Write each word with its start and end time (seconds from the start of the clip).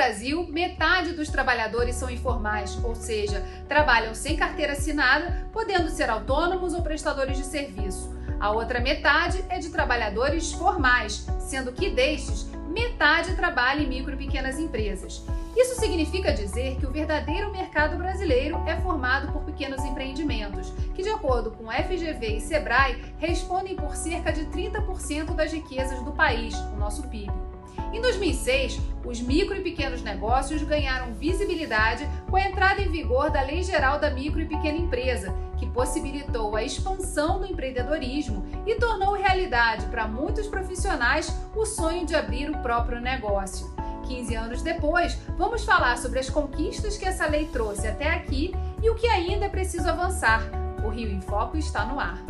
Brasil, 0.00 0.48
metade 0.48 1.12
dos 1.12 1.28
trabalhadores 1.28 1.94
são 1.94 2.08
informais, 2.08 2.82
ou 2.82 2.94
seja, 2.94 3.44
trabalham 3.68 4.14
sem 4.14 4.34
carteira 4.34 4.72
assinada, 4.72 5.46
podendo 5.52 5.90
ser 5.90 6.08
autônomos 6.08 6.72
ou 6.72 6.80
prestadores 6.80 7.36
de 7.36 7.44
serviço. 7.44 8.10
A 8.40 8.50
outra 8.50 8.80
metade 8.80 9.44
é 9.50 9.58
de 9.58 9.68
trabalhadores 9.68 10.52
formais, 10.52 11.26
sendo 11.38 11.70
que 11.70 11.90
destes, 11.90 12.48
metade 12.70 13.36
trabalha 13.36 13.82
em 13.82 13.88
micro 13.88 14.14
e 14.14 14.16
pequenas 14.16 14.58
empresas. 14.58 15.22
Isso 15.54 15.78
significa 15.78 16.32
dizer 16.32 16.76
que 16.76 16.86
o 16.86 16.90
verdadeiro 16.90 17.52
mercado 17.52 17.98
brasileiro 17.98 18.56
é 18.66 18.80
formado 18.80 19.30
por 19.30 19.42
pequenos 19.42 19.84
empreendimentos, 19.84 20.72
que, 20.94 21.02
de 21.02 21.10
acordo 21.10 21.50
com 21.50 21.70
FGV 21.70 22.38
e 22.38 22.40
Sebrae, 22.40 23.04
respondem 23.18 23.76
por 23.76 23.94
cerca 23.94 24.32
de 24.32 24.46
30% 24.46 25.34
das 25.34 25.52
riquezas 25.52 26.02
do 26.02 26.12
país, 26.12 26.54
o 26.54 26.76
nosso 26.76 27.06
PIB. 27.08 27.49
Em 27.92 28.00
2006, 28.00 28.80
os 29.04 29.20
micro 29.20 29.56
e 29.56 29.62
pequenos 29.62 30.02
negócios 30.02 30.62
ganharam 30.62 31.12
visibilidade 31.14 32.08
com 32.28 32.36
a 32.36 32.42
entrada 32.42 32.80
em 32.80 32.88
vigor 32.88 33.30
da 33.30 33.42
Lei 33.42 33.62
Geral 33.64 33.98
da 33.98 34.10
Micro 34.10 34.40
e 34.40 34.46
Pequena 34.46 34.78
Empresa, 34.78 35.34
que 35.58 35.66
possibilitou 35.66 36.54
a 36.54 36.62
expansão 36.62 37.40
do 37.40 37.46
empreendedorismo 37.46 38.44
e 38.64 38.76
tornou 38.76 39.14
realidade 39.14 39.86
para 39.86 40.06
muitos 40.06 40.46
profissionais 40.46 41.34
o 41.54 41.66
sonho 41.66 42.06
de 42.06 42.14
abrir 42.14 42.48
o 42.48 42.58
próprio 42.58 43.00
negócio. 43.00 43.74
15 44.06 44.34
anos 44.34 44.62
depois, 44.62 45.18
vamos 45.36 45.64
falar 45.64 45.98
sobre 45.98 46.20
as 46.20 46.30
conquistas 46.30 46.96
que 46.96 47.04
essa 47.04 47.26
lei 47.26 47.46
trouxe 47.46 47.88
até 47.88 48.10
aqui 48.10 48.52
e 48.82 48.88
o 48.88 48.94
que 48.94 49.06
ainda 49.08 49.46
é 49.46 49.48
preciso 49.48 49.88
avançar. 49.88 50.42
O 50.84 50.88
Rio 50.88 51.10
em 51.10 51.20
Foco 51.20 51.56
está 51.56 51.84
no 51.84 51.98
ar. 51.98 52.29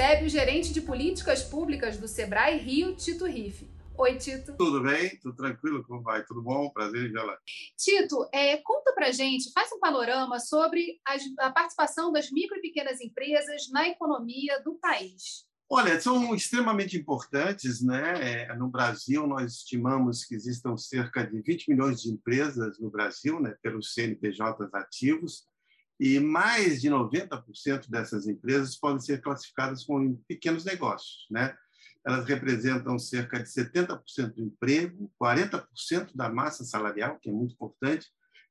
Recebe 0.00 0.24
o 0.24 0.28
gerente 0.30 0.72
de 0.72 0.80
políticas 0.80 1.42
públicas 1.42 1.98
do 1.98 2.08
Sebrae 2.08 2.56
Rio, 2.56 2.96
Tito 2.96 3.26
Riff. 3.26 3.68
Oi, 3.98 4.16
Tito. 4.16 4.56
Tudo 4.56 4.82
bem? 4.82 5.18
Tudo 5.18 5.36
tranquilo? 5.36 5.84
Como 5.84 6.00
vai? 6.00 6.24
Tudo 6.24 6.40
bom? 6.40 6.70
Prazer 6.70 7.10
em 7.10 7.12
vê-la. 7.12 7.36
Tito, 7.76 8.26
é, 8.32 8.56
conta 8.56 8.94
pra 8.94 9.12
gente, 9.12 9.52
faz 9.52 9.70
um 9.70 9.78
panorama 9.78 10.40
sobre 10.40 10.98
as, 11.06 11.22
a 11.40 11.50
participação 11.50 12.10
das 12.10 12.30
micro 12.30 12.56
e 12.56 12.62
pequenas 12.62 12.98
empresas 13.02 13.68
na 13.70 13.88
economia 13.88 14.58
do 14.62 14.76
país. 14.76 15.44
Olha, 15.68 16.00
são 16.00 16.34
extremamente 16.34 16.96
importantes, 16.96 17.82
né? 17.82 18.46
É, 18.46 18.56
no 18.56 18.68
Brasil, 18.68 19.26
nós 19.26 19.52
estimamos 19.56 20.24
que 20.24 20.34
existam 20.34 20.78
cerca 20.78 21.26
de 21.26 21.42
20 21.42 21.68
milhões 21.68 22.00
de 22.00 22.10
empresas 22.10 22.80
no 22.80 22.90
Brasil, 22.90 23.38
né, 23.38 23.54
pelos 23.62 23.92
CNPJs 23.92 24.72
ativos, 24.72 25.44
e 26.00 26.18
mais 26.18 26.80
de 26.80 26.88
90% 26.88 27.90
dessas 27.90 28.26
empresas 28.26 28.74
podem 28.74 29.00
ser 29.00 29.20
classificadas 29.20 29.84
como 29.84 30.16
pequenos 30.26 30.64
negócios, 30.64 31.26
né? 31.30 31.54
Elas 32.06 32.24
representam 32.24 32.98
cerca 32.98 33.38
de 33.38 33.46
70% 33.46 34.32
do 34.32 34.42
emprego, 34.42 35.12
40% 35.22 36.16
da 36.16 36.30
massa 36.30 36.64
salarial, 36.64 37.18
que 37.18 37.28
é 37.28 37.32
muito 37.32 37.52
importante, 37.52 38.06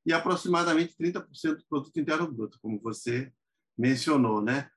e 0.05 0.13
aproximadamente 0.13 0.95
30% 0.95 1.25
do 1.55 1.65
produto 1.67 1.99
interno 1.99 2.31
bruto, 2.31 2.59
como 2.61 2.79
você 2.79 3.33
mencionou, 3.75 4.43
né? 4.43 4.69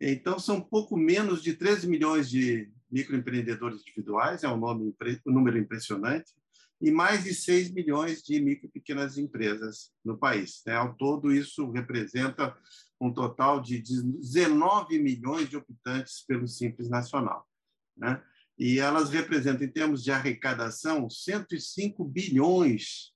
Então 0.00 0.38
são 0.38 0.60
pouco 0.60 0.96
menos 0.96 1.42
de 1.42 1.54
13 1.54 1.88
milhões 1.88 2.30
de 2.30 2.70
microempreendedores 2.88 3.80
individuais, 3.80 4.44
é 4.44 4.48
um, 4.48 4.56
nome, 4.56 4.94
um 5.26 5.32
número 5.32 5.58
impressionante, 5.58 6.32
e 6.80 6.90
mais 6.90 7.24
de 7.24 7.34
6 7.34 7.72
milhões 7.72 8.22
de 8.22 8.40
micro 8.40 8.66
e 8.66 8.70
pequenas 8.70 9.18
empresas 9.18 9.92
no 10.04 10.16
país. 10.16 10.62
Né? 10.66 10.74
Ao 10.74 10.94
todo, 10.94 11.32
isso 11.32 11.70
representa 11.70 12.56
um 13.00 13.12
total 13.12 13.60
de 13.60 13.78
19 13.80 14.98
milhões 14.98 15.48
de 15.48 15.56
optantes 15.56 16.24
pelo 16.26 16.48
Simples 16.48 16.88
Nacional. 16.88 17.46
Né? 17.96 18.22
E 18.58 18.78
elas 18.78 19.10
representam, 19.10 19.66
em 19.66 19.70
termos 19.70 20.02
de 20.02 20.10
arrecadação, 20.10 21.08
105 21.08 22.02
bilhões 22.04 23.12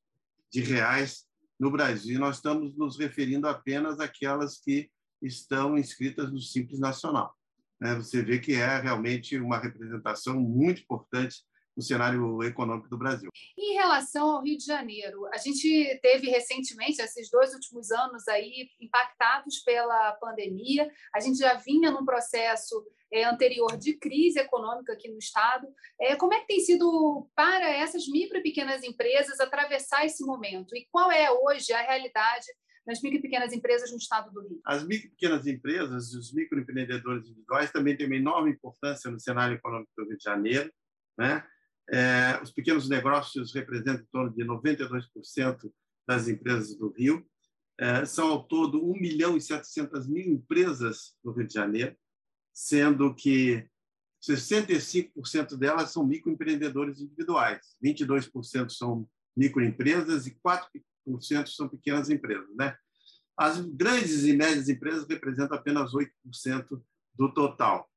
de 0.53 0.61
reais 0.61 1.25
no 1.59 1.71
Brasil. 1.71 2.19
Nós 2.19 2.37
estamos 2.37 2.77
nos 2.77 2.99
referindo 2.99 3.49
apenas 3.49 3.99
àquelas 3.99 4.59
que 4.59 4.91
estão 5.22 5.78
inscritas 5.78 6.31
no 6.31 6.38
Simples 6.38 6.81
Nacional. 6.81 7.34
Né? 7.81 7.94
Você 7.94 8.22
vê 8.22 8.38
que 8.38 8.53
é 8.53 8.78
realmente 8.78 9.38
uma 9.38 9.59
representação 9.59 10.38
muito 10.38 10.83
importante 10.83 11.43
no 11.77 11.83
cenário 11.83 12.43
econômico 12.43 12.89
do 12.89 12.99
Brasil. 12.99 13.31
Em 13.59 13.75
relação 13.75 14.31
ao 14.31 14.43
Rio 14.43 14.57
de 14.57 14.65
Janeiro, 14.65 15.27
a 15.33 15.39
gente 15.39 15.99
teve 16.01 16.29
recentemente, 16.29 17.03
esses 17.03 17.31
dois 17.31 17.53
últimos 17.53 17.91
anos 17.91 18.29
aí, 18.29 18.69
impactados 18.81 19.59
pela 19.61 20.12
pandemia, 20.15 20.91
a 21.15 21.21
gente 21.21 21.39
já 21.39 21.55
vinha 21.55 21.91
num 21.91 22.05
processo 22.05 22.85
é, 23.12 23.25
anterior 23.25 23.77
de 23.77 23.95
crise 23.95 24.39
econômica 24.39 24.93
aqui 24.93 25.09
no 25.09 25.19
Estado. 25.19 25.67
É, 26.01 26.17
como 26.17 26.35
é 26.35 26.41
que 26.41 26.47
tem 26.47 26.61
sido 26.61 27.29
para 27.35 27.69
essas 27.69 28.06
micro 28.09 28.39
e 28.39 28.43
pequenas 28.43 28.83
empresas 28.83 29.41
atravessar 29.41 30.05
esse 30.05 30.25
momento? 30.25 30.77
E 30.77 30.87
qual 30.91 31.11
é 31.11 31.31
hoje 31.31 31.73
a 31.73 31.83
realidade 31.83 32.47
nas 32.87 33.01
micro 33.01 33.19
e 33.19 33.23
pequenas 33.23 33.53
empresas 33.53 33.91
no 33.91 33.97
estado 33.97 34.31
do 34.31 34.43
Rio? 34.43 34.61
As 34.65 34.85
micro 34.85 35.06
e 35.06 35.11
pequenas 35.11 35.47
empresas 35.47 36.12
e 36.12 36.19
os 36.19 36.33
microempreendedores 36.33 37.27
individuais 37.27 37.71
também 37.73 37.97
têm 37.97 38.06
uma 38.06 38.17
enorme 38.17 38.51
importância 38.51 39.11
no 39.11 39.19
cenário 39.19 39.56
econômico 39.56 39.91
do 39.97 40.05
Rio 40.05 40.19
de 40.19 40.25
Janeiro. 40.25 40.73
Né? 41.17 41.47
É, 41.91 42.41
os 42.43 42.50
pequenos 42.50 42.89
negócios 42.89 43.55
representam 43.55 44.03
em 44.03 44.09
torno 44.11 44.34
de 44.34 44.45
92% 44.45 45.71
das 46.06 46.28
empresas 46.28 46.75
do 46.77 46.91
Rio. 46.91 47.27
É, 47.78 48.05
são 48.05 48.28
ao 48.28 48.45
todo 48.45 48.84
1 48.84 49.00
milhão 49.00 49.37
e 49.37 49.41
700 49.41 50.06
mil 50.06 50.25
empresas 50.25 51.15
no 51.25 51.33
Rio 51.33 51.47
de 51.47 51.55
Janeiro, 51.55 51.97
sendo 52.53 53.15
que 53.15 53.69
65% 54.23 55.56
delas 55.56 55.91
são 55.91 56.06
microempreendedores 56.06 57.00
individuais, 57.00 57.77
22% 57.84 58.71
são 58.71 59.09
microempresas 59.37 60.27
e 60.27 60.39
4% 60.41 61.47
são 61.49 61.69
pequenas 61.69 62.09
empresas. 62.09 62.55
Né? 62.56 62.77
As 63.37 63.61
grandes 63.61 64.25
e 64.25 64.33
médias 64.33 64.69
empresas 64.69 65.06
representam 65.09 65.56
apenas 65.56 65.93
8% 65.93 66.81
do 67.15 67.33
total. 67.34 67.91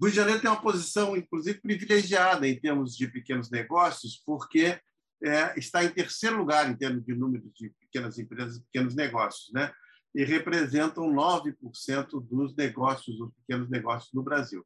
Rio 0.00 0.10
de 0.10 0.16
Janeiro 0.16 0.40
tem 0.40 0.50
uma 0.50 0.60
posição, 0.60 1.16
inclusive, 1.16 1.60
privilegiada 1.60 2.46
em 2.46 2.58
termos 2.58 2.96
de 2.96 3.06
pequenos 3.08 3.50
negócios, 3.50 4.22
porque 4.26 4.78
é, 5.22 5.58
está 5.58 5.84
em 5.84 5.90
terceiro 5.90 6.36
lugar 6.36 6.70
em 6.70 6.76
termos 6.76 7.04
de 7.04 7.14
número 7.14 7.50
de 7.54 7.70
pequenas 7.80 8.18
empresas 8.18 8.56
e 8.56 8.62
pequenos 8.62 8.94
negócios, 8.94 9.52
né? 9.52 9.72
e 10.14 10.24
representam 10.24 11.12
9% 11.12 12.26
dos 12.28 12.54
negócios, 12.54 13.18
dos 13.18 13.32
pequenos 13.34 13.68
negócios 13.68 14.12
no 14.12 14.22
Brasil. 14.22 14.64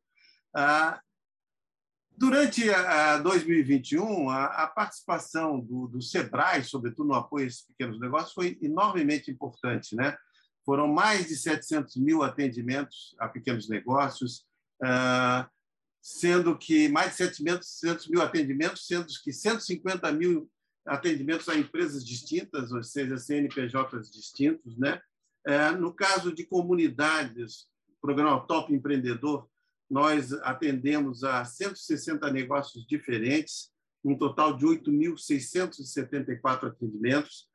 Ah, 0.55 1.00
durante 2.15 2.69
a 2.69 3.19
2021, 3.19 4.28
a, 4.28 4.66
participação 4.66 5.59
do, 5.59 5.87
do 5.89 6.03
SEBRAE, 6.03 6.65
sobretudo 6.65 7.09
no 7.09 7.15
apoio 7.15 7.45
a 7.45 7.49
esses 7.49 7.62
pequenos 7.62 7.99
negócios, 7.99 8.34
foi 8.34 8.59
enormemente 8.60 9.31
importante. 9.31 9.97
Né? 9.97 10.15
Foram 10.66 10.87
mais 10.87 11.28
de 11.28 11.37
700 11.37 11.97
mil 11.97 12.22
atendimentos 12.22 13.15
a 13.19 13.28
pequenos 13.28 13.69
negócios, 13.69 14.45
ah, 14.45 14.47
sendo 16.00 16.56
que 16.56 16.89
mais 16.89 17.11
de 17.11 17.16
700 17.16 18.09
mil 18.09 18.22
atendimentos, 18.22 18.87
sendo 18.87 19.06
que 19.22 19.33
150 19.33 20.11
mil 20.12 20.50
atendimentos 20.87 21.49
a 21.49 21.56
empresas 21.56 22.05
distintas, 22.05 22.72
ou 22.72 22.83
seja, 22.83 23.19
CNPJs 23.19 24.11
distintos. 24.11 24.78
Né? 24.78 25.00
É, 25.47 25.71
no 25.72 25.93
caso 25.93 26.33
de 26.33 26.44
comunidades, 26.44 27.66
programa 28.00 28.41
Top 28.47 28.72
Empreendedor, 28.72 29.49
nós 29.91 30.33
atendemos 30.43 31.25
a 31.25 31.45
160 31.45 32.31
negócios 32.31 32.87
diferentes, 32.87 33.71
um 34.05 34.16
total 34.16 34.56
de 34.56 34.65
8.674 34.65 36.69
atendimentos. 36.69 37.49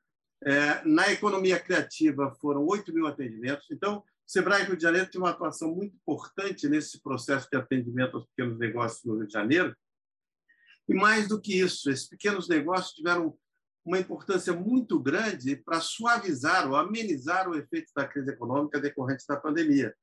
É, 0.44 0.84
na 0.84 1.10
economia 1.12 1.60
criativa, 1.60 2.36
foram 2.42 2.66
8 2.66 2.94
mil 2.94 3.08
atendimentos. 3.08 3.68
Então, 3.72 4.04
Sebrae 4.34 4.64
Rio 4.64 4.76
de 4.76 4.82
Janeiro 4.82 5.08
tem 5.12 5.22
uma 5.22 5.30
atuação 5.30 5.76
muito 5.76 5.96
importante 5.96 6.68
nesse 6.68 7.00
processo 7.00 7.48
de 7.52 7.56
atendimento 7.56 8.18
aos 8.18 8.26
pequenos 8.26 8.58
negócios 8.58 9.04
no 9.04 9.18
Rio 9.18 9.28
de 9.28 9.34
Janeiro. 9.34 9.78
E 10.90 10.96
mais 10.96 11.28
do 11.28 11.40
que 11.40 11.60
isso, 11.60 11.88
esses 11.92 12.10
pequenos 12.10 12.50
negócios 12.50 12.96
tiveram 12.96 13.38
uma 13.86 14.00
importância 14.00 14.52
muito 14.52 15.00
grande 15.00 15.56
para 15.58 15.80
suavizar 15.80 16.68
ou 16.68 16.76
amenizar 16.76 17.48
o 17.48 17.56
efeito 17.56 17.92
da 17.96 18.08
crise 18.08 18.32
econômica 18.32 18.82
decorrente 18.82 19.24
da 19.30 19.40
pandemia, 19.40 19.94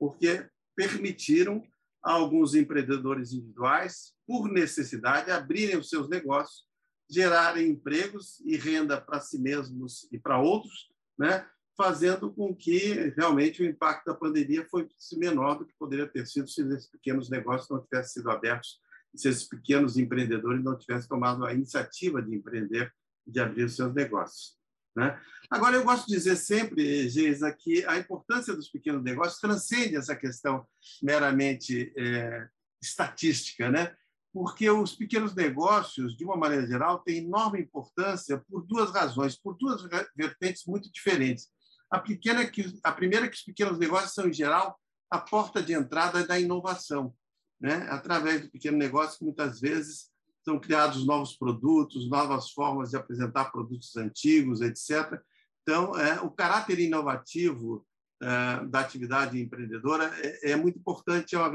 porque 0.00 0.50
permitiram 0.74 1.62
a 2.02 2.10
alguns 2.10 2.56
empreendedores 2.56 3.32
individuais, 3.32 4.14
por 4.26 4.50
necessidade, 4.50 5.30
abrirem 5.30 5.78
os 5.78 5.88
seus 5.88 6.08
negócios, 6.08 6.64
gerarem 7.08 7.68
empregos 7.68 8.40
e 8.40 8.56
renda 8.56 9.00
para 9.00 9.20
si 9.20 9.38
mesmos 9.38 10.08
e 10.10 10.18
para 10.18 10.40
outros, 10.40 10.88
né? 11.16 11.48
Fazendo 11.76 12.32
com 12.32 12.54
que 12.54 13.12
realmente 13.16 13.62
o 13.62 13.66
impacto 13.66 14.06
da 14.06 14.14
pandemia 14.14 14.66
fosse 14.66 15.18
menor 15.18 15.58
do 15.58 15.66
que 15.66 15.74
poderia 15.78 16.06
ter 16.06 16.26
sido 16.26 16.48
se 16.48 16.62
esses 16.62 16.88
pequenos 16.88 17.28
negócios 17.28 17.68
não 17.68 17.82
tivessem 17.82 18.14
sido 18.14 18.30
abertos, 18.30 18.80
se 19.14 19.28
esses 19.28 19.44
pequenos 19.44 19.96
empreendedores 19.96 20.64
não 20.64 20.76
tivessem 20.76 21.08
tomado 21.08 21.44
a 21.44 21.52
iniciativa 21.52 22.22
de 22.22 22.34
empreender, 22.34 22.92
de 23.26 23.40
abrir 23.40 23.64
os 23.64 23.76
seus 23.76 23.94
negócios. 23.94 24.56
Né? 24.96 25.20
Agora, 25.50 25.76
eu 25.76 25.84
gosto 25.84 26.06
de 26.06 26.14
dizer 26.14 26.36
sempre, 26.36 27.08
Geisa, 27.08 27.52
que 27.52 27.84
a 27.84 27.98
importância 27.98 28.54
dos 28.54 28.70
pequenos 28.70 29.02
negócios 29.02 29.38
transcende 29.38 29.96
essa 29.96 30.16
questão 30.16 30.66
meramente 31.02 31.92
é, 31.96 32.48
estatística, 32.80 33.70
né? 33.70 33.94
porque 34.32 34.68
os 34.70 34.94
pequenos 34.94 35.34
negócios, 35.34 36.16
de 36.16 36.24
uma 36.24 36.36
maneira 36.36 36.66
geral, 36.66 36.98
têm 37.00 37.24
enorme 37.24 37.60
importância 37.60 38.38
por 38.50 38.66
duas 38.66 38.90
razões, 38.90 39.34
por 39.34 39.56
duas 39.56 39.82
vertentes 40.14 40.66
muito 40.66 40.90
diferentes. 40.90 41.48
A, 41.90 41.98
pequena 41.98 42.46
que, 42.46 42.78
a 42.82 42.92
primeira 42.92 43.28
que 43.28 43.36
os 43.36 43.44
pequenos 43.44 43.78
negócios 43.78 44.12
são, 44.12 44.28
em 44.28 44.32
geral, 44.32 44.78
a 45.10 45.18
porta 45.18 45.62
de 45.62 45.72
entrada 45.72 46.26
da 46.26 46.38
inovação, 46.38 47.14
né? 47.60 47.86
através 47.90 48.42
do 48.42 48.50
pequeno 48.50 48.76
negócio, 48.76 49.24
muitas 49.24 49.60
vezes 49.60 50.10
são 50.44 50.60
criados 50.60 51.04
novos 51.06 51.36
produtos, 51.36 52.08
novas 52.08 52.50
formas 52.50 52.90
de 52.90 52.96
apresentar 52.96 53.50
produtos 53.50 53.96
antigos, 53.96 54.60
etc. 54.60 55.20
Então, 55.62 55.96
é, 55.98 56.20
o 56.20 56.30
caráter 56.30 56.78
inovativo 56.78 57.84
é, 58.22 58.64
da 58.66 58.80
atividade 58.80 59.40
empreendedora 59.40 60.12
é, 60.22 60.52
é 60.52 60.56
muito 60.56 60.78
importante, 60.78 61.34
é 61.34 61.38
uma 61.38 61.52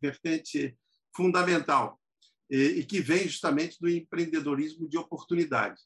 vertente 0.00 0.76
fundamental 1.14 2.00
e 2.50 2.84
que 2.84 3.00
vem 3.00 3.26
justamente 3.26 3.80
do 3.80 3.88
empreendedorismo 3.88 4.86
de 4.88 4.98
oportunidade. 4.98 5.80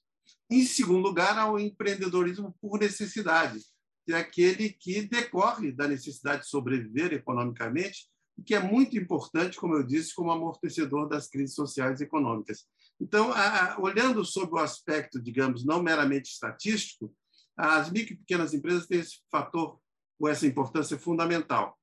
Em 0.51 0.65
segundo 0.65 1.01
lugar, 1.01 1.39
ao 1.39 1.59
empreendedorismo 1.59 2.55
por 2.61 2.81
necessidade, 2.81 3.61
que 4.09 4.15
é 4.15 4.17
aquele 4.17 4.71
que 4.71 5.03
decorre 5.03 5.71
da 5.71 5.87
necessidade 5.87 6.45
de 6.45 6.49
sobreviver 6.49 7.13
economicamente 7.13 8.09
e 8.39 8.43
que 8.43 8.55
é 8.55 8.59
muito 8.59 8.97
importante, 8.97 9.59
como 9.59 9.75
eu 9.75 9.83
disse, 9.83 10.15
como 10.15 10.33
amortecedor 10.33 11.07
das 11.07 11.29
crises 11.29 11.55
sociais 11.55 12.01
e 12.01 12.05
econômicas. 12.05 12.65
Então, 12.99 13.31
olhando 13.79 14.25
sob 14.25 14.55
o 14.55 14.63
aspecto, 14.63 15.21
digamos, 15.21 15.63
não 15.63 15.83
meramente 15.83 16.31
estatístico, 16.31 17.15
as 17.55 17.91
micro 17.91 18.15
e 18.15 18.17
pequenas 18.17 18.55
empresas 18.55 18.87
têm 18.87 19.01
esse 19.01 19.19
fator 19.31 19.79
ou 20.19 20.27
essa 20.27 20.47
importância 20.47 20.99
fundamental, 20.99 21.79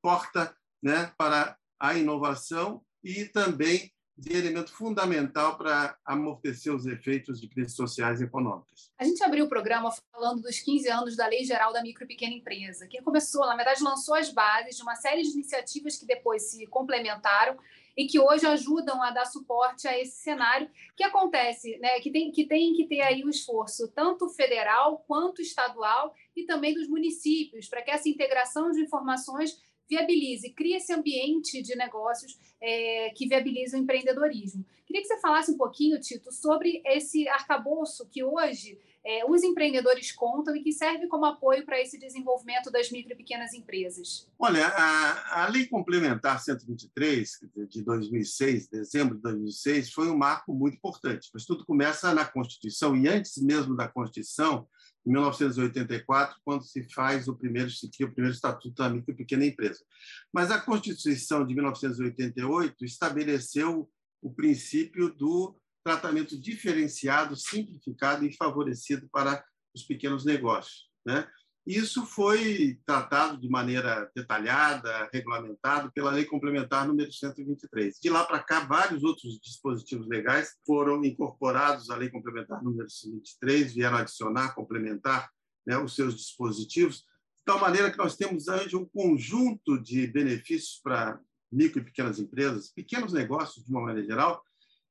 porta 0.00 0.56
né, 0.80 1.12
para 1.18 1.58
a 1.80 1.94
inovação 1.94 2.84
e 3.02 3.24
também 3.24 3.92
de 4.16 4.32
elemento 4.32 4.72
fundamental 4.72 5.58
para 5.58 5.98
amortecer 6.04 6.72
os 6.72 6.86
efeitos 6.86 7.40
de 7.40 7.48
crises 7.48 7.74
sociais 7.74 8.20
e 8.20 8.24
econômicas. 8.24 8.92
A 8.96 9.04
gente 9.04 9.22
abriu 9.24 9.44
o 9.44 9.48
programa 9.48 9.90
falando 10.12 10.42
dos 10.42 10.60
15 10.60 10.88
anos 10.88 11.16
da 11.16 11.26
Lei 11.26 11.44
Geral 11.44 11.72
da 11.72 11.82
Micro 11.82 12.04
e 12.04 12.08
Pequena 12.08 12.32
Empresa, 12.32 12.86
que 12.86 13.02
começou, 13.02 13.44
na 13.44 13.56
verdade, 13.56 13.82
lançou 13.82 14.14
as 14.14 14.30
bases 14.30 14.76
de 14.76 14.82
uma 14.82 14.94
série 14.94 15.22
de 15.22 15.30
iniciativas 15.30 15.96
que 15.96 16.06
depois 16.06 16.50
se 16.50 16.64
complementaram 16.68 17.58
e 17.96 18.06
que 18.06 18.18
hoje 18.18 18.46
ajudam 18.46 19.02
a 19.02 19.10
dar 19.10 19.24
suporte 19.24 19.86
a 19.86 19.98
esse 19.98 20.16
cenário 20.22 20.68
que 20.96 21.04
acontece, 21.04 21.76
né, 21.78 22.00
que 22.00 22.10
tem 22.10 22.30
que, 22.30 22.46
tem 22.46 22.72
que 22.72 22.86
ter 22.86 23.00
aí 23.00 23.24
o 23.24 23.30
esforço 23.30 23.88
tanto 23.88 24.28
federal 24.28 25.04
quanto 25.06 25.40
estadual 25.40 26.14
e 26.36 26.44
também 26.44 26.74
dos 26.74 26.88
municípios 26.88 27.68
para 27.68 27.82
que 27.82 27.90
essa 27.90 28.08
integração 28.08 28.70
de 28.70 28.80
informações 28.80 29.60
viabilize, 29.88 30.50
crie 30.50 30.74
esse 30.74 30.92
ambiente 30.92 31.62
de 31.62 31.74
negócios 31.76 32.38
é, 32.60 33.10
que 33.10 33.28
viabilize 33.28 33.76
o 33.76 33.78
empreendedorismo. 33.78 34.64
Queria 34.86 35.02
que 35.02 35.08
você 35.08 35.20
falasse 35.20 35.50
um 35.50 35.56
pouquinho, 35.56 36.00
Tito, 36.00 36.32
sobre 36.32 36.82
esse 36.84 37.28
arcabouço 37.28 38.06
que 38.10 38.22
hoje 38.22 38.78
é, 39.04 39.22
os 39.28 39.42
empreendedores 39.42 40.10
contam 40.12 40.56
e 40.56 40.62
que 40.62 40.72
serve 40.72 41.06
como 41.08 41.26
apoio 41.26 41.64
para 41.64 41.80
esse 41.80 41.98
desenvolvimento 41.98 42.70
das 42.70 42.90
micro 42.90 43.12
e 43.12 43.16
pequenas 43.16 43.52
empresas. 43.52 44.26
Olha, 44.38 44.66
a, 44.66 45.44
a 45.44 45.48
Lei 45.48 45.66
Complementar 45.66 46.40
123 46.40 47.40
de 47.68 47.82
2006, 47.82 48.68
dezembro 48.68 49.16
de 49.16 49.22
2006, 49.22 49.92
foi 49.92 50.08
um 50.08 50.16
marco 50.16 50.54
muito 50.54 50.76
importante, 50.76 51.30
mas 51.34 51.44
tudo 51.44 51.66
começa 51.66 52.14
na 52.14 52.24
Constituição 52.24 52.96
e 52.96 53.06
antes 53.06 53.36
mesmo 53.42 53.76
da 53.76 53.88
Constituição, 53.88 54.66
em 55.06 55.10
1984, 55.10 56.36
quando 56.44 56.64
se 56.64 56.82
faz 56.92 57.28
o 57.28 57.36
primeiro, 57.36 57.68
o 57.68 58.12
primeiro 58.12 58.34
Estatuto 58.34 58.74
da 58.74 58.88
Micro 58.88 59.12
e 59.12 59.16
Pequena 59.16 59.44
Empresa. 59.44 59.84
Mas 60.32 60.50
a 60.50 60.60
Constituição 60.60 61.46
de 61.46 61.54
1988 61.54 62.84
estabeleceu 62.84 63.90
o 64.22 64.32
princípio 64.32 65.14
do 65.14 65.56
tratamento 65.84 66.40
diferenciado, 66.40 67.36
simplificado 67.36 68.24
e 68.24 68.34
favorecido 68.34 69.06
para 69.12 69.44
os 69.74 69.82
pequenos 69.82 70.24
negócios. 70.24 70.88
Né? 71.06 71.28
Isso 71.66 72.04
foi 72.04 72.78
tratado 72.84 73.40
de 73.40 73.48
maneira 73.48 74.10
detalhada, 74.14 75.08
regulamentado 75.10 75.90
pela 75.92 76.10
Lei 76.10 76.26
Complementar 76.26 76.86
número 76.86 77.10
123. 77.10 77.98
De 77.98 78.10
lá 78.10 78.22
para 78.24 78.42
cá, 78.42 78.60
vários 78.60 79.02
outros 79.02 79.40
dispositivos 79.40 80.06
legais 80.06 80.58
foram 80.66 81.02
incorporados 81.02 81.88
à 81.88 81.96
Lei 81.96 82.10
Complementar 82.10 82.62
número 82.62 82.90
123, 82.90 83.72
vieram 83.72 83.96
adicionar, 83.96 84.54
complementar 84.54 85.30
né, 85.66 85.78
os 85.78 85.94
seus 85.94 86.14
dispositivos, 86.14 86.98
de 86.98 87.44
tal 87.46 87.58
maneira 87.58 87.90
que 87.90 87.96
nós 87.96 88.14
temos 88.14 88.46
hoje 88.46 88.76
um 88.76 88.84
conjunto 88.84 89.80
de 89.80 90.06
benefícios 90.06 90.78
para 90.82 91.18
micro 91.50 91.80
e 91.80 91.84
pequenas 91.84 92.18
empresas, 92.18 92.70
pequenos 92.70 93.12
negócios 93.14 93.64
de 93.64 93.70
uma 93.70 93.80
maneira 93.80 94.06
geral, 94.06 94.42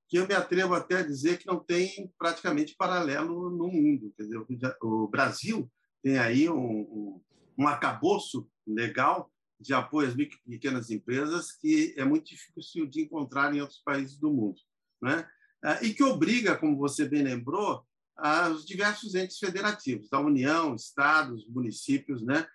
que 0.10 0.18
eu 0.18 0.28
me 0.28 0.34
atrevo 0.34 0.74
até 0.74 0.98
a 0.98 1.06
dizer 1.06 1.38
que 1.38 1.46
não 1.46 1.60
tem 1.60 2.12
praticamente 2.18 2.75
paralelo 2.75 3.52
no 3.52 3.68
mundo. 3.68 4.12
Quer 4.18 4.24
dizer, 4.24 4.44
o 4.81 5.08
Brasil 5.08 5.72
tem 6.03 6.19
aí 6.19 6.50
um, 6.50 6.81
um, 6.81 7.21
um 7.57 7.67
arcabouço 7.67 8.47
legal 8.67 9.31
de 9.59 9.73
apoio 9.73 10.09
às 10.09 10.15
micro 10.15 10.38
pequenas 10.45 10.91
empresas 10.91 11.53
que 11.53 11.94
é 11.97 12.03
muito 12.03 12.25
difícil 12.25 12.85
de 12.85 13.01
encontrar 13.01 13.55
em 13.55 13.61
outros 13.61 13.81
países 13.83 14.17
do 14.17 14.31
mundo. 14.31 14.59
Né? 15.01 15.25
E 15.81 15.94
que 15.94 16.03
obriga, 16.03 16.57
como 16.57 16.77
você 16.77 17.07
bem 17.07 17.23
lembrou, 17.23 17.85
os 18.53 18.65
diversos 18.65 19.15
entes 19.15 19.38
federativos, 19.38 20.09
da 20.09 20.19
União, 20.19 20.75
estados, 20.75 21.47
municípios, 21.47 22.21
né? 22.21 22.45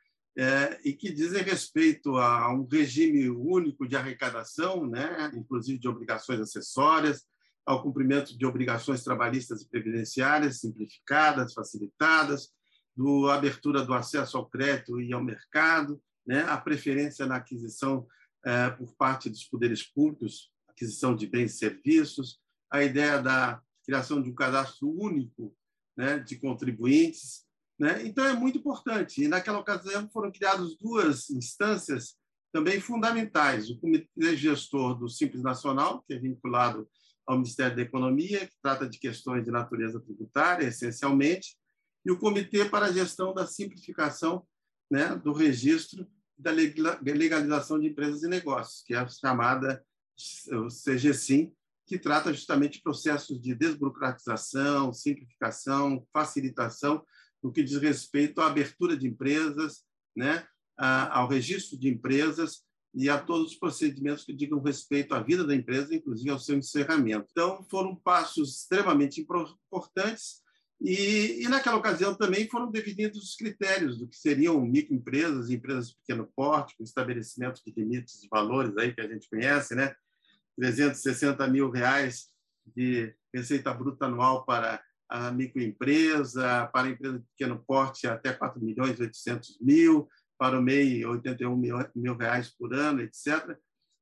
É, 0.41 0.79
e 0.85 0.93
que 0.93 1.13
dizem 1.13 1.43
respeito 1.43 2.17
a 2.17 2.55
um 2.55 2.65
regime 2.65 3.29
único 3.29 3.89
de 3.89 3.97
arrecadação, 3.97 4.87
né? 4.87 5.33
inclusive 5.35 5.81
de 5.81 5.89
obrigações 5.89 6.39
acessórias, 6.39 7.27
ao 7.67 7.83
cumprimento 7.83 8.39
de 8.39 8.47
obrigações 8.47 9.03
trabalhistas 9.03 9.63
e 9.63 9.69
previdenciárias 9.69 10.61
simplificadas, 10.61 11.53
facilitadas, 11.53 12.53
do 12.99 13.31
abertura 13.31 13.85
do 13.85 13.95
acesso 13.95 14.37
ao 14.37 14.51
crédito 14.51 15.01
e 15.01 15.13
ao 15.13 15.23
mercado, 15.23 16.03
né? 16.27 16.43
a 16.43 16.59
preferência 16.59 17.27
na 17.27 17.37
aquisição 17.37 18.05
é, 18.45 18.71
por 18.71 18.93
parte 18.97 19.31
dos 19.31 19.45
poderes 19.45 19.85
públicos, 19.85 20.51
aquisição 20.69 21.15
de 21.15 21.29
bens 21.29 21.55
e 21.55 21.59
serviços, 21.59 22.41
a 22.69 22.83
ideia 22.83 23.23
da 23.23 23.63
criação 23.85 24.21
de 24.21 24.29
um 24.29 24.35
cadastro 24.35 24.91
único 24.91 25.57
né, 25.97 26.19
de 26.19 26.41
contribuintes. 26.41 27.45
Né? 27.79 28.05
Então, 28.05 28.25
é 28.25 28.33
muito 28.33 28.59
importante. 28.59 29.23
E, 29.23 29.29
naquela 29.29 29.61
ocasião, 29.61 30.11
foram 30.11 30.33
criadas 30.33 30.77
duas 30.77 31.31
instâncias 31.31 32.17
também 32.53 32.81
fundamentais: 32.81 33.71
o 33.71 33.79
Comitê 33.79 34.37
Gestor 34.37 34.99
do 34.99 35.09
Simples 35.09 35.45
Nacional, 35.45 36.03
que 36.03 36.15
é 36.15 36.19
vinculado 36.19 36.89
ao 37.25 37.37
Ministério 37.37 37.77
da 37.77 37.83
Economia, 37.83 38.45
que 38.45 38.57
trata 38.61 38.89
de 38.89 38.99
questões 38.99 39.45
de 39.45 39.53
natureza 39.53 40.01
tributária, 40.01 40.67
essencialmente, 40.67 41.57
e 42.05 42.11
o 42.11 42.19
Comitê 42.19 42.65
para 42.65 42.87
a 42.87 42.93
Gestão 42.93 43.35
da 43.35 43.47
Simplificação 43.47 44.47
né, 44.91 45.15
do 45.17 45.33
Registro 45.33 46.07
da 46.37 46.53
Legalização 46.53 47.81
de 47.81 47.89
Empresas 47.89 48.23
e 48.23 48.29
Negócios, 48.29 48.83
que 48.85 48.95
é 48.95 48.99
a 48.99 49.09
chamada 49.09 49.85
CGSIM, 50.85 51.53
que 51.87 51.99
trata 51.99 52.33
justamente 52.33 52.81
processos 52.81 53.41
de 53.41 53.55
desburocratização, 53.55 54.93
simplificação, 54.93 56.07
facilitação, 56.13 57.05
no 57.43 57.53
que 57.53 57.63
diz 57.63 57.81
respeito 57.81 58.41
à 58.41 58.47
abertura 58.47 58.97
de 58.97 59.09
empresas, 59.09 59.85
né, 60.17 60.47
ao 60.77 61.29
registro 61.29 61.79
de 61.79 61.89
empresas 61.89 62.63
e 62.95 63.09
a 63.09 63.19
todos 63.19 63.53
os 63.53 63.59
procedimentos 63.59 64.25
que 64.25 64.33
digam 64.33 64.61
respeito 64.61 65.15
à 65.15 65.23
vida 65.23 65.45
da 65.45 65.55
empresa, 65.55 65.95
inclusive 65.95 66.31
ao 66.31 66.39
seu 66.39 66.57
encerramento. 66.57 67.29
Então, 67.31 67.65
foram 67.71 67.97
passos 67.97 68.61
extremamente 68.61 69.21
importantes 69.21 70.43
e, 70.81 71.43
e, 71.43 71.49
naquela 71.49 71.77
ocasião 71.77 72.15
também 72.15 72.49
foram 72.49 72.71
definidos 72.71 73.23
os 73.25 73.35
critérios 73.35 73.99
do 73.99 74.07
que 74.07 74.17
seriam 74.17 74.61
microempresas 74.61 75.51
empresas 75.51 75.89
de 75.89 75.97
pequeno 75.97 76.31
porte, 76.37 76.77
com 76.77 76.85
estabelecimento 76.85 77.61
de 77.65 77.73
limites 77.77 78.21
de 78.21 78.29
valores 78.29 78.77
aí 78.77 78.95
que 78.95 79.01
a 79.01 79.09
gente 79.09 79.29
conhece, 79.29 79.75
né? 79.75 79.95
360 80.57 81.47
mil 81.49 81.71
reais 81.71 82.31
de 82.77 83.13
receita 83.35 83.75
bruta 83.75 84.07
anual 84.07 84.45
para 84.45 84.81
a 85.09 85.33
microempresa, 85.33 86.69
para 86.73 86.89
a 86.89 86.91
empresa 86.91 87.19
de 87.19 87.25
pequeno 87.37 87.65
porte 87.67 88.07
até 88.07 88.33
4 88.33 88.61
milhões 88.61 88.99
e 89.01 89.03
800 89.03 89.59
mil, 89.61 90.09
para 90.39 90.59
o 90.59 90.63
MEI 90.63 91.05
81 91.05 91.57
mil, 91.57 91.77
mil 91.95 92.17
reais 92.17 92.51
por 92.51 92.73
ano, 92.73 93.01
etc. 93.01 93.57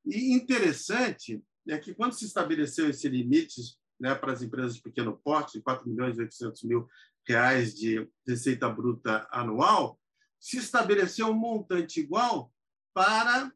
E 0.05 0.35
interessante 0.35 1.43
é 1.69 1.79
que 1.79 1.95
quando 1.95 2.13
se 2.13 2.27
estabeleceu 2.27 2.91
esse 2.91 3.09
limite 3.09 3.61
né, 3.99 4.15
para 4.15 4.33
as 4.33 4.43
empresas 4.43 4.77
de 4.77 4.83
pequeno 4.83 5.17
porte, 5.17 5.59
de 5.59 5.63
4 5.63 5.89
milhões 5.89 6.17
e 6.17 6.21
800 6.23 6.63
mil 6.65 6.89
reais 7.27 7.75
de 7.75 8.09
receita 8.27 8.69
bruta 8.69 9.27
anual, 9.31 9.99
se 10.39 10.59
estabeleceu 10.59 11.29
um 11.29 11.35
montante 11.35 12.01
igual 12.01 12.53
para 12.95 13.53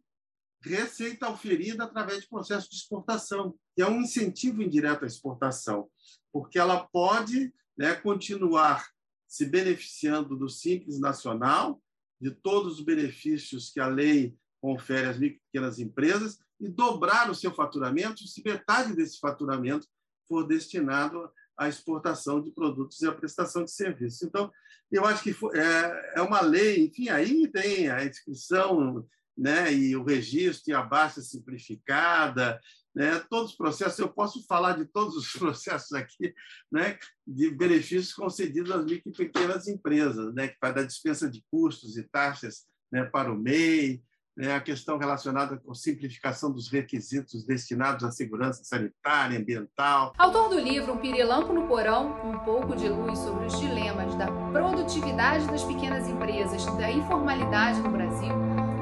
receita 0.63 1.31
oferida 1.31 1.85
através 1.85 2.23
de 2.23 2.29
processo 2.29 2.69
de 2.69 2.77
exportação, 2.77 3.55
que 3.75 3.83
é 3.83 3.87
um 3.87 4.03
incentivo 4.03 4.63
indireto 4.63 5.05
à 5.05 5.07
exportação, 5.07 5.89
porque 6.33 6.59
ela 6.59 6.87
pode 6.93 7.53
né, 7.77 7.95
continuar 7.95 8.87
se 9.27 9.47
beneficiando 9.47 10.37
do 10.37 10.49
Simples 10.49 10.99
Nacional, 11.01 11.81
de 12.21 12.31
todos 12.31 12.79
os 12.79 12.85
benefícios 12.85 13.71
que 13.71 13.81
a 13.81 13.87
lei 13.87 14.37
confere 14.61 15.09
às 15.09 15.19
micro 15.19 15.39
e 15.39 15.41
pequenas 15.51 15.79
empresas 15.79 16.39
e 16.61 16.69
dobrar 16.69 17.31
o 17.31 17.35
seu 17.35 17.55
faturamento 17.55 18.27
se 18.27 18.43
metade 18.45 18.95
desse 18.95 19.19
faturamento 19.19 19.87
for 20.31 20.47
destinado 20.47 21.29
à 21.59 21.69
exportação 21.69 22.41
de 22.41 22.53
produtos 22.53 23.03
e 23.03 23.09
à 23.09 23.13
prestação 23.13 23.65
de 23.65 23.73
serviços. 23.73 24.23
Então, 24.23 24.51
eu 24.93 25.05
acho 25.05 25.25
que 25.25 25.37
é, 25.55 26.13
é 26.21 26.23
uma 26.23 26.41
lei, 26.41 26.85
enfim, 26.85 27.09
aí 27.09 27.49
tem 27.49 27.91
a 27.91 28.05
inscrição 28.05 29.05
né, 29.37 29.75
e 29.75 29.97
o 29.97 30.05
registro 30.05 30.71
e 30.71 30.75
a 30.75 30.83
baixa 30.83 31.21
simplificada, 31.21 32.61
né, 32.95 33.19
todos 33.29 33.53
os 33.53 33.57
processos, 33.57 33.99
eu 33.99 34.09
posso 34.09 34.47
falar 34.47 34.77
de 34.77 34.85
todos 34.85 35.17
os 35.17 35.33
processos 35.35 35.93
aqui, 35.93 36.33
né, 36.71 36.97
de 37.27 37.51
benefícios 37.51 38.13
concedidos 38.13 38.71
às 38.71 38.85
micro 38.85 39.11
e 39.11 39.17
pequenas 39.17 39.67
empresas, 39.67 40.33
né, 40.35 40.49
que 40.49 40.57
vai 40.61 40.73
da 40.73 40.85
dispensa 40.85 41.29
de 41.29 41.45
custos 41.51 41.97
e 41.97 42.05
taxas 42.05 42.67
né, 42.93 43.05
para 43.05 43.33
o 43.33 43.37
MEI, 43.37 44.03
né, 44.41 44.55
a 44.55 44.61
questão 44.61 44.97
relacionada 44.97 45.57
com 45.59 45.75
simplificação 45.75 46.51
dos 46.51 46.69
requisitos 46.71 47.45
destinados 47.45 48.03
à 48.05 48.11
segurança 48.11 48.65
sanitária, 48.65 49.39
ambiental. 49.39 50.15
Autor 50.17 50.49
do 50.49 50.59
livro 50.59 50.95
Um 50.95 50.97
Pirilampo 50.97 51.53
no 51.53 51.67
Porão, 51.69 52.17
um 52.25 52.39
pouco 52.39 52.75
de 52.75 52.89
luz 52.89 53.19
sobre 53.19 53.47
os 53.47 53.61
dilemas 53.61 54.15
da 54.15 54.27
produtividade 54.51 55.47
das 55.47 55.63
pequenas 55.63 56.09
empresas 56.09 56.65
e 56.65 56.77
da 56.79 56.91
informalidade 56.91 57.81
no 57.81 57.91
Brasil, 57.91 58.33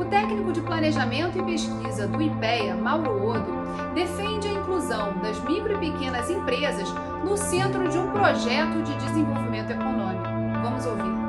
o 0.00 0.04
técnico 0.04 0.52
de 0.52 0.60
planejamento 0.60 1.36
e 1.38 1.42
pesquisa 1.42 2.06
do 2.06 2.22
IPEA, 2.22 2.76
Mauro 2.76 3.26
Odo, 3.26 3.58
defende 3.94 4.46
a 4.46 4.52
inclusão 4.52 5.18
das 5.18 5.42
micro 5.42 5.72
e 5.72 5.90
pequenas 5.90 6.30
empresas 6.30 6.88
no 7.24 7.36
centro 7.36 7.88
de 7.88 7.98
um 7.98 8.12
projeto 8.12 8.80
de 8.84 8.94
desenvolvimento 8.94 9.72
econômico. 9.72 10.24
Vamos 10.62 10.86
ouvir 10.86 11.27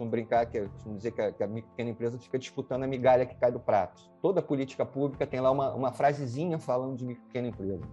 costumam 0.00 0.10
brincar, 0.10 0.46
que 0.46 0.60
costumam 0.60 0.96
dizer 0.96 1.10
que 1.12 1.20
a, 1.20 1.32
que 1.32 1.42
a 1.42 1.48
pequena 1.48 1.90
empresa 1.90 2.18
fica 2.18 2.38
disputando 2.38 2.84
a 2.84 2.86
migalha 2.86 3.26
que 3.26 3.34
cai 3.34 3.52
do 3.52 3.60
prato. 3.60 4.02
Toda 4.22 4.40
política 4.40 4.84
pública 4.84 5.26
tem 5.26 5.40
lá 5.40 5.50
uma, 5.50 5.74
uma 5.74 5.92
frasezinha 5.92 6.58
falando 6.58 6.96
de 6.96 7.04
micro 7.04 7.24
pequena 7.24 7.48
empresa, 7.48 7.84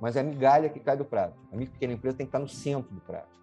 mas 0.00 0.16
é 0.16 0.20
a 0.20 0.22
migalha 0.22 0.68
que 0.68 0.78
cai 0.78 0.96
do 0.96 1.04
prato. 1.04 1.34
A 1.52 1.56
micro 1.56 1.72
pequena 1.72 1.92
empresa 1.94 2.16
tem 2.16 2.26
que 2.26 2.28
estar 2.28 2.38
no 2.38 2.48
centro 2.48 2.94
do 2.94 3.00
prato. 3.00 3.36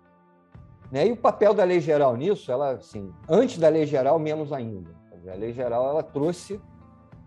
Né? 0.92 1.08
E 1.08 1.12
o 1.12 1.18
papel 1.18 1.54
da 1.54 1.64
lei 1.64 1.80
geral 1.80 2.16
nisso, 2.16 2.52
ela, 2.52 2.72
assim, 2.72 3.12
antes 3.28 3.58
da 3.58 3.68
lei 3.68 3.86
geral, 3.86 4.18
menos 4.20 4.54
ainda. 4.54 4.92
A 5.28 5.36
lei 5.36 5.54
geral 5.54 5.90
ela 5.90 6.04
trouxe, 6.04 6.62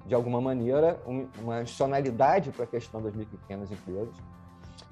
de 0.05 0.15
alguma 0.15 0.41
maneira, 0.41 1.01
uma 1.41 1.59
adicionalidade 1.59 2.51
para 2.51 2.65
a 2.65 2.67
questão 2.67 3.03
das 3.03 3.15
micro 3.15 3.35
e 3.35 3.39
pequenas 3.39 3.71
empresas. 3.71 4.15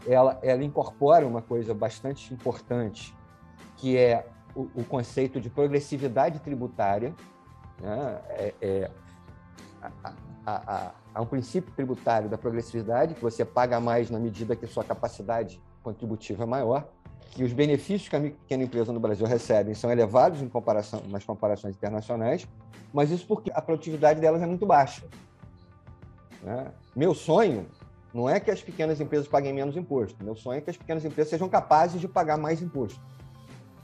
Ela, 0.06 0.38
ela 0.42 0.64
incorpora 0.64 1.26
uma 1.26 1.42
coisa 1.42 1.74
bastante 1.74 2.32
importante, 2.32 3.14
que 3.76 3.96
é 3.96 4.26
o, 4.54 4.62
o 4.74 4.84
conceito 4.84 5.40
de 5.40 5.50
progressividade 5.50 6.38
tributária. 6.40 7.14
Né? 7.80 8.20
É, 8.30 8.54
é, 8.62 8.90
há 10.46 11.20
um 11.20 11.26
princípio 11.26 11.72
tributário 11.74 12.28
da 12.28 12.38
progressividade, 12.38 13.14
que 13.14 13.22
você 13.22 13.44
paga 13.44 13.80
mais 13.80 14.10
na 14.10 14.18
medida 14.18 14.54
que 14.54 14.66
sua 14.66 14.84
capacidade 14.84 15.60
contributiva 15.82 16.44
é 16.44 16.46
maior, 16.46 16.88
que 17.30 17.42
os 17.42 17.52
benefícios 17.52 18.08
que 18.08 18.16
a 18.16 18.20
pequena 18.20 18.62
empresa 18.62 18.92
no 18.92 19.00
Brasil 19.00 19.26
recebem 19.26 19.74
são 19.74 19.90
elevados 19.90 20.40
em 20.40 20.48
comparação, 20.48 21.02
nas 21.08 21.24
comparações 21.24 21.74
internacionais, 21.74 22.46
mas 22.92 23.10
isso 23.10 23.26
porque 23.26 23.50
a 23.52 23.60
produtividade 23.60 24.20
delas 24.20 24.40
é 24.40 24.46
muito 24.46 24.64
baixa. 24.64 25.04
Né? 26.42 26.66
Meu 26.94 27.14
sonho 27.14 27.66
não 28.12 28.28
é 28.28 28.38
que 28.38 28.50
as 28.50 28.62
pequenas 28.62 29.00
empresas 29.00 29.26
paguem 29.26 29.52
menos 29.52 29.76
imposto, 29.76 30.22
meu 30.22 30.36
sonho 30.36 30.58
é 30.58 30.60
que 30.60 30.70
as 30.70 30.76
pequenas 30.76 31.04
empresas 31.04 31.30
sejam 31.30 31.48
capazes 31.48 32.00
de 32.00 32.06
pagar 32.06 32.38
mais 32.38 32.62
imposto. 32.62 33.00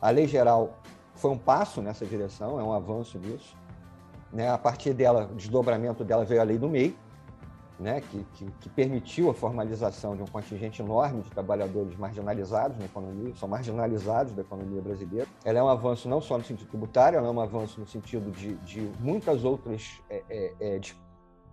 A 0.01 0.11
lei 0.11 0.27
geral 0.27 0.79
foi 1.15 1.31
um 1.31 1.39
passo 1.39 1.83
nessa 1.83 2.07
direção, 2.07 2.59
é 2.59 2.63
um 2.63 2.73
avanço 2.73 3.19
nisso. 3.19 3.55
Né? 4.33 4.49
A 4.49 4.57
partir 4.57 4.95
dela, 4.95 5.29
o 5.31 5.35
desdobramento 5.35 6.05
dela 6.05 6.25
veio 6.25 6.41
a 6.41 6.45
lei 6.45 6.57
do 6.57 6.69
MEI, 6.69 6.97
né? 7.79 8.01
que, 8.01 8.25
que, 8.35 8.47
que, 8.61 8.69
permitiu 8.71 9.31
a 9.31 9.35
formalização 9.35 10.17
de 10.17 10.23
um 10.23 10.27
contingente 10.27 10.81
enorme 10.81 11.23
de 11.23 11.31
trabalhadores 11.31 11.97
marginalizados 11.97 12.79
na 12.79 12.87
economia, 12.87 13.35
são 13.35 13.49
marginalizados 13.49 14.33
da 14.33 14.43
economia 14.43 14.81
brasileira. 14.81 15.27
Ela 15.45 15.59
é 15.59 15.63
um 15.63 15.69
avanço 15.69 16.09
não 16.09 16.21
só 16.21 16.39
no 16.39 16.45
sentido 16.45 16.69
tributário, 16.69 17.19
ela 17.19 17.29
é 17.29 17.31
um 17.31 17.41
avanço 17.41 17.81
no 17.81 17.87
sentido 17.87 18.31
de, 18.31 18.55
de 18.57 18.81
muitas 19.01 19.45
outras 19.45 20.01
é, 20.09 20.23
é, 20.31 20.55
é, 20.61 20.81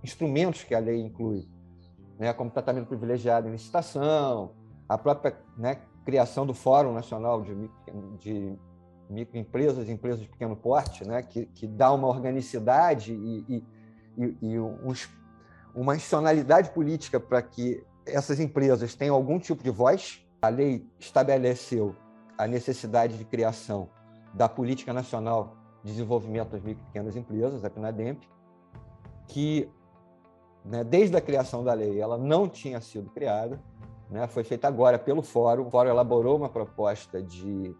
instrumentos 0.03 0.63
que 0.63 0.73
a 0.73 0.79
lei 0.79 1.01
inclui, 1.01 1.47
né? 2.17 2.31
como 2.31 2.49
tratamento 2.49 2.87
privilegiado 2.87 3.47
em 3.47 3.51
licitação, 3.51 4.51
a 4.87 4.97
própria 4.97 5.37
né, 5.57 5.81
criação 6.07 6.45
do 6.45 6.53
Fórum 6.53 6.93
Nacional 6.93 7.41
de, 7.41 7.69
de 8.17 8.57
Microempresas 9.09 9.89
e 9.89 9.91
Empresas 9.91 10.21
de 10.21 10.29
Pequeno 10.29 10.55
Porte, 10.55 11.05
né, 11.05 11.21
que, 11.21 11.47
que 11.47 11.67
dá 11.67 11.91
uma 11.91 12.07
organicidade 12.07 13.11
e, 13.13 13.61
e, 14.17 14.37
e 14.41 14.57
uma 15.75 15.97
institucionalidade 15.97 16.69
política 16.69 17.19
para 17.19 17.41
que 17.41 17.83
essas 18.05 18.39
empresas 18.39 18.95
tenham 18.95 19.13
algum 19.17 19.37
tipo 19.37 19.61
de 19.61 19.69
voz. 19.69 20.25
A 20.41 20.47
lei 20.47 20.87
estabeleceu 20.97 21.93
a 22.37 22.47
necessidade 22.47 23.17
de 23.17 23.25
criação 23.25 23.89
da 24.33 24.47
Política 24.47 24.93
Nacional 24.93 25.57
de 25.83 25.91
Desenvolvimento 25.91 26.51
das 26.51 26.63
Micro 26.63 26.81
e 26.83 26.85
Pequenas 26.85 27.17
Empresas, 27.17 27.65
a 27.65 27.69
PNADEMP, 27.69 28.25
que 29.27 29.69
né, 30.63 30.85
desde 30.85 31.17
a 31.17 31.21
criação 31.21 31.65
da 31.65 31.73
lei 31.73 31.99
ela 31.99 32.17
não 32.17 32.47
tinha 32.47 32.79
sido 32.79 33.09
criada, 33.09 33.59
né, 34.09 34.27
foi 34.27 34.43
feita 34.43 34.67
agora 34.67 34.97
pelo 34.97 35.21
Fórum. 35.21 35.67
O 35.67 35.69
Fórum 35.69 35.89
elaborou 35.89 36.37
uma 36.37 36.49
proposta 36.49 37.21
de, 37.21 37.75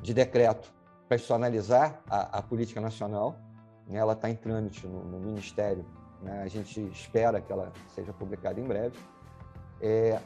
de 0.00 0.14
decreto 0.14 0.72
para 1.06 1.08
personalizar 1.08 2.00
a, 2.08 2.38
a 2.38 2.42
política 2.42 2.80
nacional. 2.80 3.36
Né, 3.86 3.98
ela 3.98 4.14
está 4.14 4.30
em 4.30 4.36
trâmite 4.36 4.86
no, 4.86 5.04
no 5.04 5.18
Ministério. 5.18 5.84
Né, 6.22 6.42
a 6.42 6.48
gente 6.48 6.80
espera 6.88 7.40
que 7.40 7.52
ela 7.52 7.72
seja 7.94 8.12
publicada 8.12 8.60
em 8.60 8.64
breve. 8.64 8.98
É, 9.80 10.18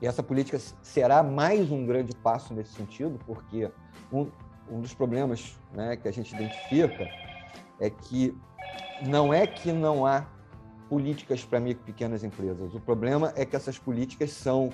e 0.00 0.06
essa 0.06 0.22
política 0.22 0.58
será 0.82 1.22
mais 1.22 1.72
um 1.72 1.86
grande 1.86 2.14
passo 2.14 2.54
nesse 2.54 2.72
sentido, 2.72 3.18
porque 3.26 3.70
um, 4.12 4.30
um 4.70 4.80
dos 4.80 4.94
problemas 4.94 5.58
né, 5.72 5.96
que 5.96 6.06
a 6.06 6.12
gente 6.12 6.34
identifica 6.34 7.08
é 7.80 7.90
que 7.90 8.36
não 9.06 9.32
é 9.32 9.46
que 9.46 9.72
não 9.72 10.06
há 10.06 10.24
políticas 10.88 11.44
para 11.44 11.60
micro 11.60 11.82
e 11.82 11.86
pequenas 11.86 12.22
empresas. 12.22 12.74
O 12.74 12.80
problema 12.80 13.32
é 13.36 13.44
que 13.44 13.56
essas 13.56 13.78
políticas 13.78 14.30
são 14.30 14.70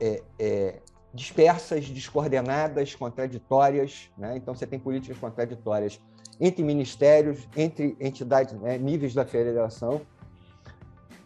é, 0.00 0.22
é, 0.38 0.80
dispersas, 1.12 1.88
descoordenadas, 1.88 2.94
contraditórias. 2.94 4.10
Né? 4.16 4.36
Então, 4.36 4.54
você 4.54 4.66
tem 4.66 4.78
políticas 4.78 5.18
contraditórias 5.18 6.00
entre 6.40 6.62
ministérios, 6.62 7.46
entre 7.56 7.96
entidades, 8.00 8.54
né, 8.54 8.78
níveis 8.78 9.14
da 9.14 9.24
federação. 9.24 10.00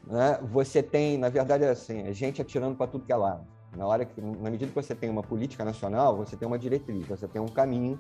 Né? 0.07 0.39
Você 0.43 0.83
tem, 0.83 1.17
na 1.17 1.29
verdade, 1.29 1.65
é 1.65 1.71
assim, 1.71 2.03
a 2.03 2.13
gente 2.13 2.43
atirando 2.43 2.77
para 2.77 2.87
tudo 2.87 3.05
que 3.05 3.13
é 3.13 3.17
lado. 3.17 3.47
Na 3.77 3.87
hora 3.87 4.05
que, 4.05 4.21
na 4.21 4.51
medida 4.51 4.67
que 4.69 4.75
você 4.75 4.95
tem 4.95 5.11
uma 5.11 5.23
política 5.23 5.65
nacional, 5.65 6.17
você 6.17 6.37
tem 6.37 6.47
uma 6.47 6.59
diretriz, 6.59 7.07
você 7.07 7.27
tem 7.27 7.41
um 7.41 7.49
caminho 7.49 7.99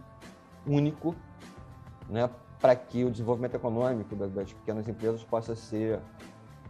único 0.66 1.14
né, 2.08 2.28
para 2.64 2.74
que 2.74 3.04
o 3.04 3.10
desenvolvimento 3.10 3.56
econômico 3.56 4.16
das, 4.16 4.50
pequenas 4.50 4.88
empresas 4.88 5.22
possa 5.22 5.54
ser 5.54 6.00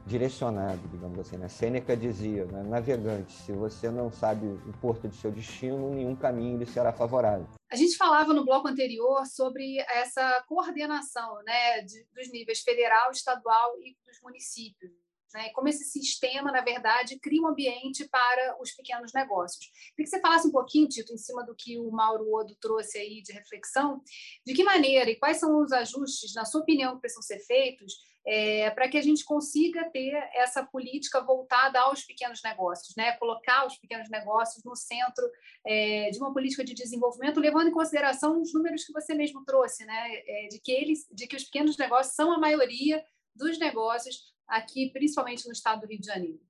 direcionado, 0.05 0.81
digamos 0.89 1.17
assim. 1.21 1.37
Né? 1.37 1.49
Sêneca 1.49 1.97
dizia, 1.97 2.47
né? 2.47 2.65
navegante, 2.65 3.33
se 3.33 3.53
você 3.53 3.89
não 3.93 4.11
sabe 4.11 4.45
o 4.45 4.73
porto 4.81 5.07
de 5.07 5.15
seu 5.15 5.31
destino, 5.31 5.95
nenhum 5.95 6.17
caminho 6.17 6.59
lhe 6.59 6.67
será 6.67 6.93
favorável. 6.93 7.47
A 7.71 7.77
gente 7.77 7.97
falava 7.97 8.35
no 8.35 8.45
bloco 8.45 8.67
anterior 8.67 9.25
sobre 9.25 9.79
essa 9.89 10.45
coordenação 10.49 11.41
né, 11.45 11.83
de, 11.83 12.05
dos 12.13 12.29
níveis 12.33 12.59
federal, 12.63 13.13
estadual 13.13 13.71
e 13.79 13.97
dos 14.05 14.21
municípios 14.21 14.91
né? 15.35 15.51
Como 15.51 15.69
esse 15.69 15.85
sistema, 15.85 16.53
na 16.53 16.61
verdade, 16.61 17.19
cria 17.19 17.43
um 17.43 17.49
ambiente 17.49 18.09
para 18.09 18.57
os 18.63 18.71
pequenos 18.73 19.13
negócios. 19.13 19.67
Queria 19.67 20.05
que 20.05 20.07
você 20.07 20.21
falasse 20.21 20.47
um 20.47 20.53
pouquinho, 20.53 20.89
Tito, 20.89 21.13
em 21.13 21.19
cima 21.19 21.45
do 21.45 21.55
que 21.57 21.79
o 21.79 21.91
Mauro 21.91 22.33
Odo 22.33 22.55
trouxe 22.61 22.99
aí 22.99 23.21
de 23.21 23.33
reflexão, 23.33 24.01
de 24.47 24.55
que 24.55 24.63
maneira 24.63 25.11
e 25.11 25.17
quais 25.17 25.39
são 25.39 25.61
os 25.61 25.73
ajustes, 25.73 26.33
na 26.35 26.45
sua 26.45 26.61
opinião, 26.61 26.95
que 26.95 27.01
precisam 27.01 27.23
ser 27.23 27.41
feitos 27.41 27.95
é, 28.27 28.71
para 28.71 28.89
que 28.89 28.97
a 28.97 29.03
gente 29.03 29.25
consiga 29.25 29.91
ter 29.91 30.15
essa 30.35 30.65
política 30.65 31.21
voltada 31.21 31.79
aos 31.81 32.05
pequenos 32.05 32.41
negócios, 32.43 32.95
né? 32.97 33.13
colocar 33.19 33.67
os 33.67 33.77
pequenos 33.77 34.09
negócios 34.09 34.65
no 34.65 34.75
centro 34.75 35.29
é, 35.67 36.11
de 36.11 36.19
uma 36.19 36.33
política 36.33 36.65
de 36.65 36.75
desenvolvimento, 36.75 37.41
levando 37.41 37.69
em 37.69 37.73
consideração 37.73 38.41
os 38.41 38.55
números 38.55 38.85
que 38.85 38.93
você 38.93 39.15
mesmo 39.15 39.45
trouxe, 39.45 39.85
né? 39.85 40.15
É, 40.27 40.49
de, 40.49 40.59
que 40.59 40.73
eles, 40.73 41.07
de 41.11 41.27
que 41.27 41.37
os 41.37 41.45
pequenos 41.45 41.77
negócios 41.77 42.15
são 42.15 42.33
a 42.33 42.39
maioria 42.39 43.05
dos 43.35 43.59
negócios 43.59 44.34
aqui, 44.49 44.91
principalmente 44.93 45.47
no 45.47 45.53
estado 45.53 45.83
do 45.83 45.87
Rio 45.87 46.01
de 46.01 46.07
Janeiro? 46.07 46.41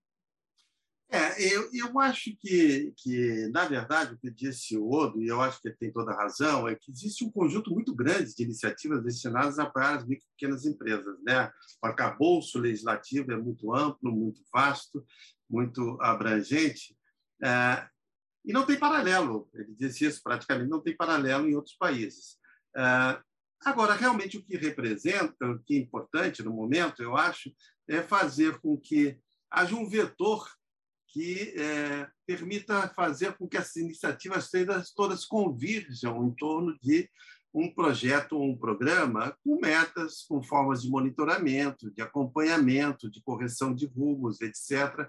É, 1.11 1.55
eu, 1.55 1.71
eu 1.73 2.01
acho 2.01 2.35
que, 2.41 2.93
que, 2.97 3.49
na 3.53 3.67
verdade, 3.69 4.15
o 4.15 4.19
que 4.19 4.31
disse 4.31 4.77
o 4.77 4.91
Odo, 4.91 5.23
e 5.23 5.29
eu 5.29 5.41
acho 5.41 5.61
que 5.61 5.69
ele 5.69 5.77
tem 5.77 5.93
toda 5.93 6.13
a 6.13 6.17
razão, 6.17 6.67
é 6.67 6.75
que 6.75 6.91
existe 6.91 7.25
um 7.25 7.31
conjunto 7.31 7.71
muito 7.71 7.95
grande 7.95 8.35
de 8.35 8.43
iniciativas 8.43 9.03
destinadas 9.03 9.59
a 9.59 9.65
apoiar 9.65 9.97
as 9.97 10.07
micro 10.07 10.25
e 10.27 10.31
pequenas 10.31 10.65
empresas. 10.65 11.17
Né? 11.23 11.51
O 11.83 11.87
arcabouço 11.87 12.59
legislativo 12.59 13.31
é 13.33 13.37
muito 13.37 13.73
amplo, 13.73 14.11
muito 14.11 14.41
vasto, 14.53 15.07
muito 15.49 15.99
abrangente. 16.01 16.97
É, 17.43 17.87
E 18.45 18.53
não 18.53 18.67
tem 18.67 18.79
paralelo, 18.79 19.49
ele 19.55 19.75
disse 19.75 20.05
isso 20.05 20.21
praticamente, 20.23 20.69
não 20.69 20.83
tem 20.83 20.95
paralelo 20.97 21.49
em 21.49 21.55
outros 21.55 21.77
países. 21.77 22.39
Uh, 22.77 23.23
agora, 23.65 23.95
realmente, 23.95 24.37
o 24.37 24.43
que 24.43 24.57
representa, 24.57 25.47
o 25.47 25.59
que 25.59 25.75
é 25.75 25.79
importante 25.79 26.43
no 26.43 26.53
momento, 26.53 27.03
eu 27.03 27.17
acho, 27.17 27.53
é 27.89 28.03
fazer 28.03 28.59
com 28.61 28.77
que 28.77 29.19
haja 29.51 29.75
um 29.75 29.89
vetor 29.89 30.49
que 31.09 31.55
é, 31.57 32.09
permita 32.27 32.89
fazer 32.89 33.35
com 33.35 33.49
que 33.49 33.57
essas 33.57 33.77
iniciativas 33.77 34.51
todas, 34.95 35.25
convirjam 35.25 36.27
em 36.27 36.35
torno 36.35 36.77
de 36.83 37.09
um 37.55 37.73
projeto 37.73 38.33
ou 38.33 38.51
um 38.51 38.59
programa 38.59 39.37
com 39.45 39.61
metas, 39.61 40.25
com 40.29 40.43
formas 40.43 40.83
de 40.83 40.91
monitoramento, 40.91 41.89
de 41.93 42.03
acompanhamento, 42.03 43.09
de 43.09 43.23
correção 43.23 43.73
de 43.73 43.87
rumos, 43.87 44.41
etc. 44.41 45.09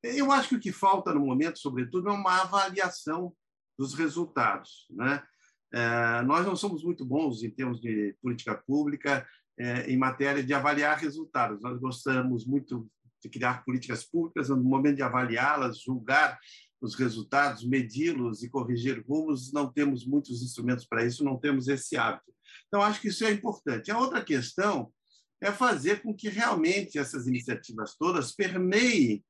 Eu 0.00 0.30
acho 0.30 0.50
que 0.50 0.54
o 0.54 0.60
que 0.60 0.70
falta 0.70 1.12
no 1.12 1.26
momento, 1.26 1.58
sobretudo, 1.58 2.08
é 2.08 2.12
uma 2.12 2.42
avaliação 2.42 3.34
dos 3.76 3.94
resultados. 3.94 4.86
Né? 4.90 5.20
É, 5.72 6.22
nós 6.22 6.44
não 6.44 6.54
somos 6.54 6.84
muito 6.84 7.04
bons 7.04 7.42
em 7.42 7.50
termos 7.50 7.80
de 7.80 8.14
política 8.20 8.54
pública 8.54 9.26
é, 9.58 9.90
em 9.90 9.96
matéria 9.96 10.42
de 10.42 10.52
avaliar 10.52 10.98
resultados. 10.98 11.62
Nós 11.62 11.78
gostamos 11.78 12.44
muito 12.44 12.88
de 13.22 13.28
criar 13.28 13.64
políticas 13.64 14.04
públicas, 14.04 14.48
no 14.48 14.56
momento 14.56 14.96
de 14.96 15.02
avaliá-las, 15.02 15.80
julgar 15.80 16.38
os 16.80 16.96
resultados, 16.96 17.64
medi-los 17.64 18.42
e 18.42 18.50
corrigir 18.50 19.04
rumos, 19.06 19.52
não 19.52 19.72
temos 19.72 20.04
muitos 20.04 20.42
instrumentos 20.42 20.84
para 20.84 21.04
isso, 21.04 21.24
não 21.24 21.38
temos 21.38 21.68
esse 21.68 21.96
hábito. 21.96 22.32
Então, 22.66 22.82
acho 22.82 23.00
que 23.00 23.08
isso 23.08 23.24
é 23.24 23.30
importante. 23.30 23.90
A 23.90 23.98
outra 23.98 24.22
questão 24.22 24.92
é 25.40 25.52
fazer 25.52 26.02
com 26.02 26.14
que 26.14 26.28
realmente 26.28 26.98
essas 26.98 27.26
iniciativas 27.26 27.96
todas 27.96 28.32
permeiem 28.32 29.24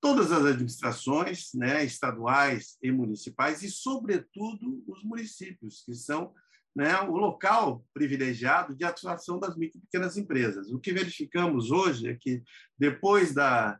todas 0.00 0.32
as 0.32 0.44
administrações, 0.44 1.50
né, 1.54 1.84
estaduais 1.84 2.78
e 2.82 2.90
municipais, 2.90 3.62
e, 3.62 3.70
sobretudo, 3.70 4.82
os 4.86 5.02
municípios, 5.04 5.82
que 5.84 5.94
são 5.94 6.32
né, 6.74 6.98
o 7.00 7.16
local 7.16 7.84
privilegiado 7.92 8.74
de 8.74 8.84
atuação 8.84 9.38
das 9.38 9.56
micro 9.56 9.78
e 9.78 9.82
pequenas 9.82 10.16
empresas. 10.16 10.70
O 10.70 10.78
que 10.78 10.92
verificamos 10.92 11.70
hoje 11.70 12.08
é 12.08 12.16
que, 12.18 12.42
depois 12.78 13.34
da, 13.34 13.78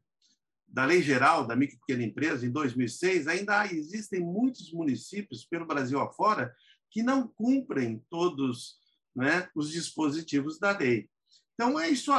da 0.69 0.85
Lei 0.85 1.03
Geral 1.03 1.47
da 1.47 1.57
Micro 1.57 1.77
e 1.77 1.81
Pequena 1.81 2.05
Empresa, 2.05 2.47
em 2.47 2.51
2006, 2.51 3.27
ainda 3.27 3.67
existem 3.67 4.21
muitos 4.21 4.73
municípios 4.73 5.47
pelo 5.47 5.67
Brasil 5.67 6.01
afora 6.01 6.55
que 6.91 7.03
não 7.03 7.29
cumprem 7.29 8.05
todos 8.11 8.77
né, 9.15 9.49
os 9.55 9.71
dispositivos 9.71 10.59
da 10.59 10.77
lei. 10.77 11.09
Então, 11.55 11.81
isso 11.85 12.13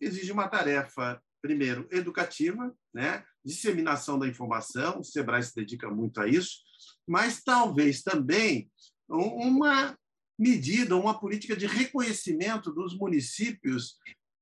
exige 0.00 0.32
uma 0.32 0.48
tarefa, 0.48 1.20
primeiro, 1.46 1.86
educativa, 1.92 2.74
né, 2.92 3.24
disseminação 3.44 4.18
da 4.18 4.26
informação, 4.26 4.98
o 4.98 5.04
SEBRAE 5.04 5.44
se 5.44 5.54
dedica 5.54 5.88
muito 5.88 6.20
a 6.20 6.26
isso, 6.26 6.58
mas 7.06 7.40
talvez 7.44 8.02
também 8.02 8.68
uma 9.08 9.96
medida, 10.36 10.96
uma 10.96 11.18
política 11.18 11.56
de 11.56 11.66
reconhecimento 11.66 12.72
dos 12.72 12.98
municípios 12.98 13.94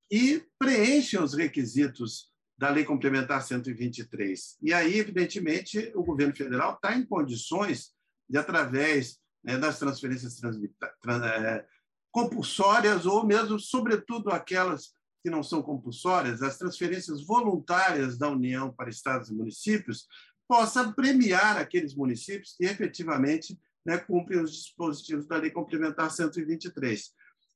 que 0.09 0.43
preenchem 0.57 1.21
os 1.21 1.35
requisitos 1.35 2.31
da 2.57 2.69
Lei 2.69 2.83
Complementar 2.83 3.43
123. 3.43 4.57
E 4.63 4.73
aí, 4.73 4.97
evidentemente, 4.97 5.91
o 5.93 6.03
governo 6.03 6.35
federal 6.35 6.73
está 6.73 6.97
em 6.97 7.05
condições 7.05 7.91
de, 8.27 8.39
através 8.39 9.19
né, 9.43 9.59
das 9.59 9.77
transferências 9.77 10.41
é, 10.43 11.65
compulsórias, 12.11 13.05
ou 13.05 13.27
mesmo, 13.27 13.59
sobretudo, 13.59 14.31
aquelas 14.31 14.94
que 15.25 15.29
não 15.31 15.41
são 15.41 15.63
compulsórias, 15.63 16.43
as 16.43 16.55
transferências 16.55 17.25
voluntárias 17.25 18.15
da 18.15 18.29
União 18.29 18.71
para 18.71 18.91
estados 18.91 19.27
e 19.31 19.33
municípios, 19.33 20.05
possa 20.47 20.93
premiar 20.93 21.57
aqueles 21.57 21.95
municípios 21.95 22.53
que 22.55 22.63
efetivamente 22.63 23.59
né, 23.83 23.97
cumprem 23.97 24.39
os 24.39 24.51
dispositivos 24.51 25.25
da 25.25 25.37
Lei 25.37 25.49
Complementar 25.49 26.11
123. 26.11 27.11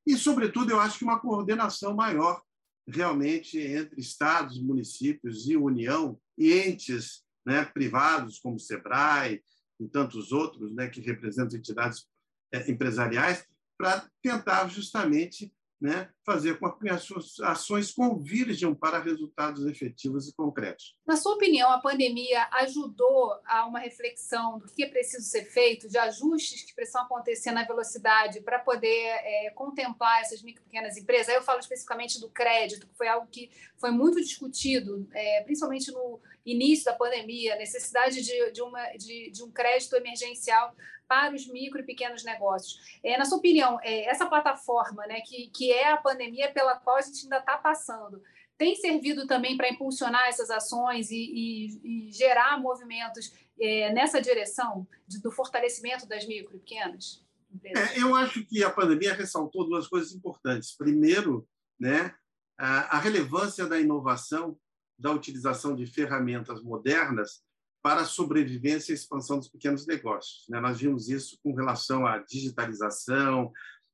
E, 0.07 0.17
sobretudo, 0.17 0.71
eu 0.71 0.79
acho 0.79 0.97
que 0.97 1.03
uma 1.03 1.19
coordenação 1.19 1.95
maior 1.95 2.41
realmente 2.87 3.59
entre 3.59 4.01
estados, 4.01 4.59
municípios 4.59 5.47
e 5.47 5.55
União 5.55 6.19
e 6.39 6.51
entes 6.51 7.23
né, 7.45 7.65
privados 7.65 8.39
como 8.39 8.55
o 8.55 8.59
SEBRAE 8.59 9.43
e 9.79 9.87
tantos 9.87 10.31
outros 10.31 10.73
né, 10.73 10.87
que 10.87 11.01
representam 11.01 11.59
entidades 11.59 12.07
é, 12.51 12.71
empresariais 12.71 13.45
para 13.77 14.09
tentar 14.23 14.67
justamente 14.69 15.53
né, 15.79 16.09
fazer 16.25 16.59
com 16.59 16.69
que 16.71 16.89
as 16.89 17.03
suas 17.03 17.39
ações 17.39 17.91
convirjam 17.91 18.75
para 18.75 18.99
resultados 18.99 19.65
efetivos 19.65 20.27
e 20.27 20.33
concretos. 20.33 20.95
Na 21.07 21.15
sua 21.15 21.35
opinião, 21.35 21.71
a 21.71 21.79
pandemia 21.79 22.47
ajudou 22.51 23.33
a 23.45 23.65
uma 23.65 23.79
reflexão 23.79 24.59
do 24.59 24.65
que 24.67 24.83
é 24.83 24.89
preciso 24.89 25.25
ser 25.25 25.45
feito, 25.45 25.87
de 25.87 25.97
ajustes 25.97 26.63
que 26.63 26.75
precisam 26.75 27.03
acontecer 27.03 27.51
na 27.51 27.63
velocidade 27.63 28.41
para 28.41 28.59
poder 28.59 28.87
é, 28.87 29.51
contemplar 29.55 30.21
essas 30.21 30.41
micro 30.41 30.61
e 30.61 30.65
pequenas 30.65 30.97
empresas? 30.97 31.29
Aí 31.29 31.35
eu 31.35 31.43
falo 31.43 31.59
especificamente 31.59 32.19
do 32.19 32.29
crédito, 32.29 32.85
que 32.85 32.95
foi 32.95 33.07
algo 33.07 33.27
que 33.31 33.49
foi 33.77 33.91
muito 33.91 34.19
discutido, 34.19 35.07
é, 35.13 35.41
principalmente 35.43 35.91
no 35.91 36.19
início 36.45 36.85
da 36.85 36.93
pandemia, 36.93 37.53
a 37.53 37.57
necessidade 37.57 38.21
de, 38.21 38.51
de, 38.51 38.61
uma, 38.61 38.85
de, 38.97 39.31
de 39.31 39.43
um 39.43 39.51
crédito 39.51 39.95
emergencial 39.95 40.75
para 41.09 41.33
os 41.35 41.47
micro 41.47 41.81
e 41.81 41.85
pequenos 41.85 42.23
negócios. 42.23 42.99
É, 43.03 43.17
na 43.17 43.25
sua 43.25 43.39
opinião, 43.39 43.79
é, 43.81 44.05
essa 44.05 44.27
plataforma, 44.27 45.07
né, 45.07 45.21
que, 45.21 45.49
que 45.49 45.73
é 45.73 45.91
a 45.91 45.97
pandemia 45.97 46.51
pela 46.51 46.75
qual 46.75 46.97
a 46.97 47.01
gente 47.01 47.23
ainda 47.23 47.39
está 47.39 47.57
passando, 47.57 48.21
tem 48.55 48.75
servido 48.75 49.25
também 49.25 49.57
para 49.57 49.69
impulsionar 49.69 50.27
essas 50.27 50.51
ações 50.51 51.09
e, 51.09 51.15
e, 51.15 52.09
e 52.09 52.11
gerar 52.11 52.61
movimentos 52.61 53.33
é, 53.59 53.91
nessa 53.91 54.21
direção 54.21 54.87
de, 55.07 55.19
do 55.19 55.31
fortalecimento 55.31 56.07
das 56.07 56.27
micro 56.27 56.55
e 56.55 56.59
pequenas? 56.59 57.25
É, 57.63 57.99
eu 57.99 58.15
acho 58.15 58.45
que 58.45 58.63
a 58.63 58.69
pandemia 58.69 59.13
ressaltou 59.13 59.67
duas 59.67 59.87
coisas 59.87 60.13
importantes. 60.13 60.75
Primeiro, 60.77 61.47
né, 61.79 62.13
a, 62.57 62.97
a 62.97 62.99
relevância 62.99 63.65
da 63.65 63.79
inovação, 63.79 64.55
da 64.97 65.11
utilização 65.11 65.75
de 65.75 65.87
ferramentas 65.87 66.61
modernas 66.61 67.41
para 67.81 68.01
a 68.01 68.05
sobrevivência 68.05 68.91
e 68.91 68.95
expansão 68.95 69.37
dos 69.37 69.47
pequenos 69.47 69.87
negócios. 69.87 70.45
Né? 70.49 70.59
Nós 70.59 70.79
vimos 70.79 71.09
isso 71.09 71.37
com 71.41 71.53
relação 71.53 72.05
à 72.05 72.17
digitalização, 72.19 73.51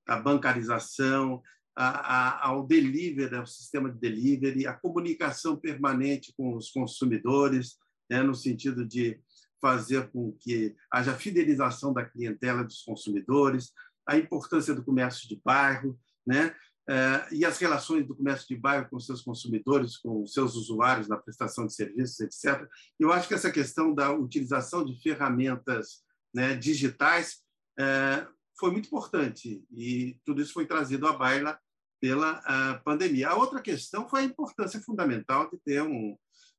à 0.08 0.18
bancarização, 0.18 1.42
ao 1.76 2.66
delivery, 2.66 3.36
ao 3.36 3.46
sistema 3.46 3.92
de 3.92 4.00
delivery, 4.00 4.66
à 4.66 4.74
comunicação 4.74 5.58
permanente 5.58 6.34
com 6.38 6.56
os 6.56 6.72
consumidores, 6.72 7.78
né? 8.10 8.24
no 8.24 8.34
sentido 8.34 8.86
de 8.86 9.20
fazer 9.62 10.10
com 10.12 10.32
que 10.40 10.76
haja 10.92 11.16
fidelização 11.16 11.94
da 11.94 12.06
clientela 12.06 12.64
dos 12.64 12.82
consumidores, 12.84 13.72
a 14.08 14.18
importância 14.18 14.74
do 14.74 14.84
comércio 14.84 15.28
de 15.28 15.42
bairro, 15.44 16.00
né? 16.26 16.56
Eh, 16.88 17.28
e 17.32 17.46
as 17.46 17.58
relações 17.58 18.06
do 18.06 18.16
comércio 18.16 18.48
de 18.48 18.56
bairro 18.56 18.88
com 18.90 19.00
seus 19.00 19.22
consumidores, 19.22 19.98
com 19.98 20.26
seus 20.28 20.56
usuários 20.56 21.08
na 21.08 21.18
prestação 21.18 21.66
de 21.66 21.74
serviços, 21.74 22.20
etc. 22.20 22.68
Eu 23.00 23.12
acho 23.12 23.28
que 23.28 23.34
essa 23.34 23.52
questão 23.52 23.94
da 23.94 24.12
utilização 24.14 24.86
de 24.86 25.02
ferramentas 25.02 26.04
né, 26.34 26.56
digitais 26.56 27.42
eh, 27.80 28.28
foi 28.58 28.72
muito 28.72 28.86
importante 28.86 29.66
e 29.72 30.20
tudo 30.24 30.42
isso 30.42 30.54
foi 30.54 30.66
trazido 30.66 31.08
à 31.08 31.14
baila 31.14 31.60
pela 32.00 32.42
pandemia. 32.84 33.30
A 33.30 33.36
outra 33.36 33.62
questão 33.62 34.08
foi 34.08 34.22
a 34.22 34.26
importância 34.26 34.80
fundamental 34.80 35.50
de 35.50 35.58
ter 35.58 35.82
um, 35.82 36.16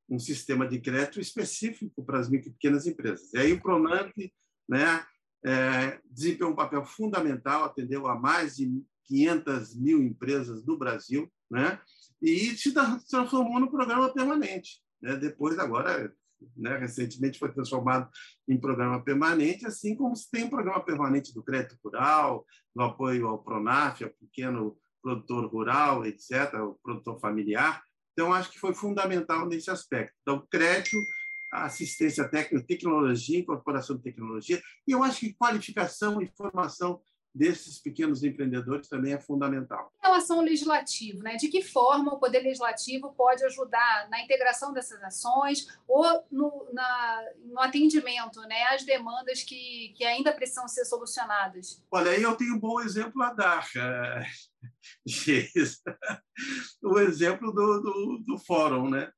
um 0.09 0.19
sistema 0.19 0.67
de 0.67 0.81
crédito 0.81 1.21
específico 1.21 2.05
para 2.05 2.19
as 2.19 2.29
micro 2.29 2.49
e 2.49 2.53
pequenas 2.53 2.87
empresas. 2.87 3.33
E 3.33 3.39
aí 3.39 3.53
o 3.53 3.61
Pronamp 3.61 4.13
né, 4.69 5.07
é, 5.45 6.01
desempenhou 6.11 6.53
um 6.53 6.57
papel 6.57 6.85
fundamental, 6.85 7.65
atendeu 7.65 8.07
a 8.07 8.19
mais 8.19 8.57
de 8.57 8.85
500 9.07 9.77
mil 9.77 10.03
empresas 10.03 10.63
do 10.65 10.77
Brasil, 10.77 11.31
né? 11.51 11.81
e 12.21 12.57
se 12.57 12.73
transformou 12.73 13.61
no 13.61 13.71
programa 13.71 14.13
permanente. 14.13 14.81
Né? 15.01 15.17
Depois, 15.17 15.59
agora, 15.59 16.13
né, 16.57 16.77
recentemente 16.77 17.39
foi 17.39 17.53
transformado 17.53 18.09
em 18.49 18.59
programa 18.59 19.03
permanente, 19.03 19.67
assim 19.67 19.95
como 19.95 20.15
se 20.17 20.31
tem 20.31 20.45
um 20.45 20.51
programa 20.51 20.81
permanente 20.81 21.33
do 21.35 21.43
crédito 21.43 21.79
rural, 21.85 22.45
no 22.75 22.85
apoio 22.85 23.29
ao 23.29 23.43
Pronaf, 23.43 24.03
ao 24.03 24.11
pequeno 24.11 24.77
produtor 25.03 25.47
rural, 25.47 26.05
etc., 26.05 26.55
o 26.55 26.79
produtor 26.83 27.21
familiar. 27.21 27.83
Então, 28.13 28.33
acho 28.33 28.51
que 28.51 28.59
foi 28.59 28.75
fundamental 28.75 29.47
nesse 29.47 29.71
aspecto. 29.71 30.15
Então, 30.23 30.45
crédito, 30.51 30.97
assistência 31.53 32.29
técnica, 32.29 32.67
tecnologia, 32.67 33.39
incorporação 33.39 33.97
de 33.97 34.03
tecnologia, 34.03 34.61
e 34.87 34.93
eu 34.93 35.03
acho 35.03 35.21
que 35.21 35.35
qualificação 35.35 36.21
e 36.21 36.31
formação 36.37 37.01
desses 37.37 37.79
pequenos 37.79 38.25
empreendedores 38.25 38.89
também 38.89 39.13
é 39.13 39.21
fundamental. 39.21 39.93
Em 40.03 40.07
relação 40.07 40.39
ao 40.39 40.45
legislativo, 40.45 41.23
né? 41.23 41.37
de 41.37 41.49
que 41.49 41.61
forma 41.63 42.15
o 42.15 42.19
Poder 42.19 42.41
Legislativo 42.41 43.13
pode 43.15 43.45
ajudar 43.45 44.09
na 44.11 44.23
integração 44.23 44.73
dessas 44.73 45.03
ações 45.03 45.67
ou 45.87 46.25
no, 46.31 46.67
na, 46.73 47.23
no 47.45 47.61
atendimento 47.61 48.41
né? 48.43 48.63
às 48.71 48.85
demandas 48.85 49.43
que, 49.43 49.93
que 49.97 50.05
ainda 50.05 50.33
precisam 50.33 50.67
ser 50.67 50.87
solucionadas? 50.87 51.85
Olha, 51.91 52.13
aí 52.13 52.23
eu 52.23 52.35
tenho 52.37 52.55
um 52.55 52.61
bom 52.61 52.81
exemplo 52.81 53.23
a 53.23 53.35
dar. 53.35 53.69
o 56.83 56.99
exemplo 56.99 57.53
do, 57.53 57.81
do, 57.81 58.25
do 58.27 58.39
fórum. 58.39 58.89
Né? 58.89 59.13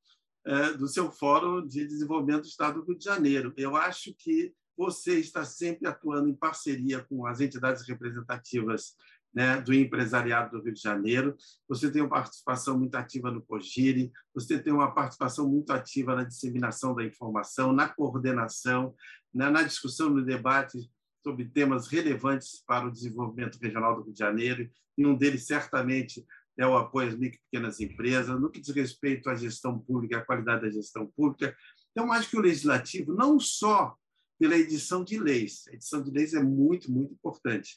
é, 0.49 0.73
do 0.73 0.89
seu 0.89 1.11
Fórum 1.11 1.67
de 1.67 1.87
Desenvolvimento 1.87 2.43
do 2.43 2.49
Estado 2.49 2.81
do 2.81 2.87
Rio 2.87 2.99
de 2.99 3.05
Janeiro. 3.05 3.53
Eu 3.57 3.77
acho 3.77 4.15
que 4.15 4.55
você 4.79 5.19
está 5.19 5.45
sempre 5.45 5.88
atuando 5.88 6.29
em 6.29 6.35
parceria 6.35 7.03
com 7.03 7.27
as 7.27 7.41
entidades 7.41 7.87
representativas 7.87 8.95
né, 9.35 9.61
do 9.61 9.75
empresariado 9.75 10.57
do 10.57 10.64
Rio 10.64 10.73
de 10.73 10.81
Janeiro. 10.81 11.37
Você 11.69 11.91
tem 11.91 12.01
uma 12.01 12.09
participação 12.09 12.79
muito 12.79 12.95
ativa 12.95 13.31
no 13.33 13.43
COGIRE, 13.43 14.12
você 14.33 14.57
tem 14.57 14.73
uma 14.73 14.95
participação 14.95 15.49
muito 15.49 15.73
ativa 15.73 16.14
na 16.14 16.23
disseminação 16.23 16.95
da 16.95 17.05
informação, 17.05 17.73
na 17.73 17.88
coordenação, 17.88 18.95
na, 19.35 19.51
na 19.51 19.64
discussão, 19.64 20.11
no 20.11 20.25
debate 20.25 20.79
sobre 21.25 21.45
temas 21.47 21.88
relevantes 21.88 22.62
para 22.64 22.87
o 22.87 22.93
desenvolvimento 22.93 23.59
regional 23.61 23.97
do 23.97 24.05
Rio 24.05 24.12
de 24.12 24.19
Janeiro, 24.19 24.71
e 24.97 25.05
um 25.05 25.17
deles 25.17 25.45
certamente 25.45 26.25
é 26.57 26.67
o 26.67 26.77
apoio 26.77 27.09
às 27.09 27.17
micro 27.17 27.38
e 27.38 27.51
pequenas 27.51 27.81
empresas, 27.81 28.41
no 28.41 28.49
que 28.49 28.61
diz 28.61 28.75
respeito 28.75 29.29
à 29.29 29.35
gestão 29.35 29.79
pública, 29.79 30.19
à 30.19 30.25
qualidade 30.25 30.62
da 30.62 30.71
gestão 30.71 31.07
pública. 31.17 31.55
Então, 31.91 32.12
acho 32.12 32.31
que 32.31 32.37
o 32.37 32.41
legislativo, 32.41 33.12
não 33.12 33.38
só 33.38 33.97
pela 34.38 34.57
edição 34.57 35.05
de 35.05 35.18
leis, 35.18 35.64
a 35.68 35.74
edição 35.74 36.03
de 36.03 36.11
leis 36.11 36.35
é 36.35 36.42
muito, 36.42 36.90
muito 36.90 37.12
importante, 37.12 37.77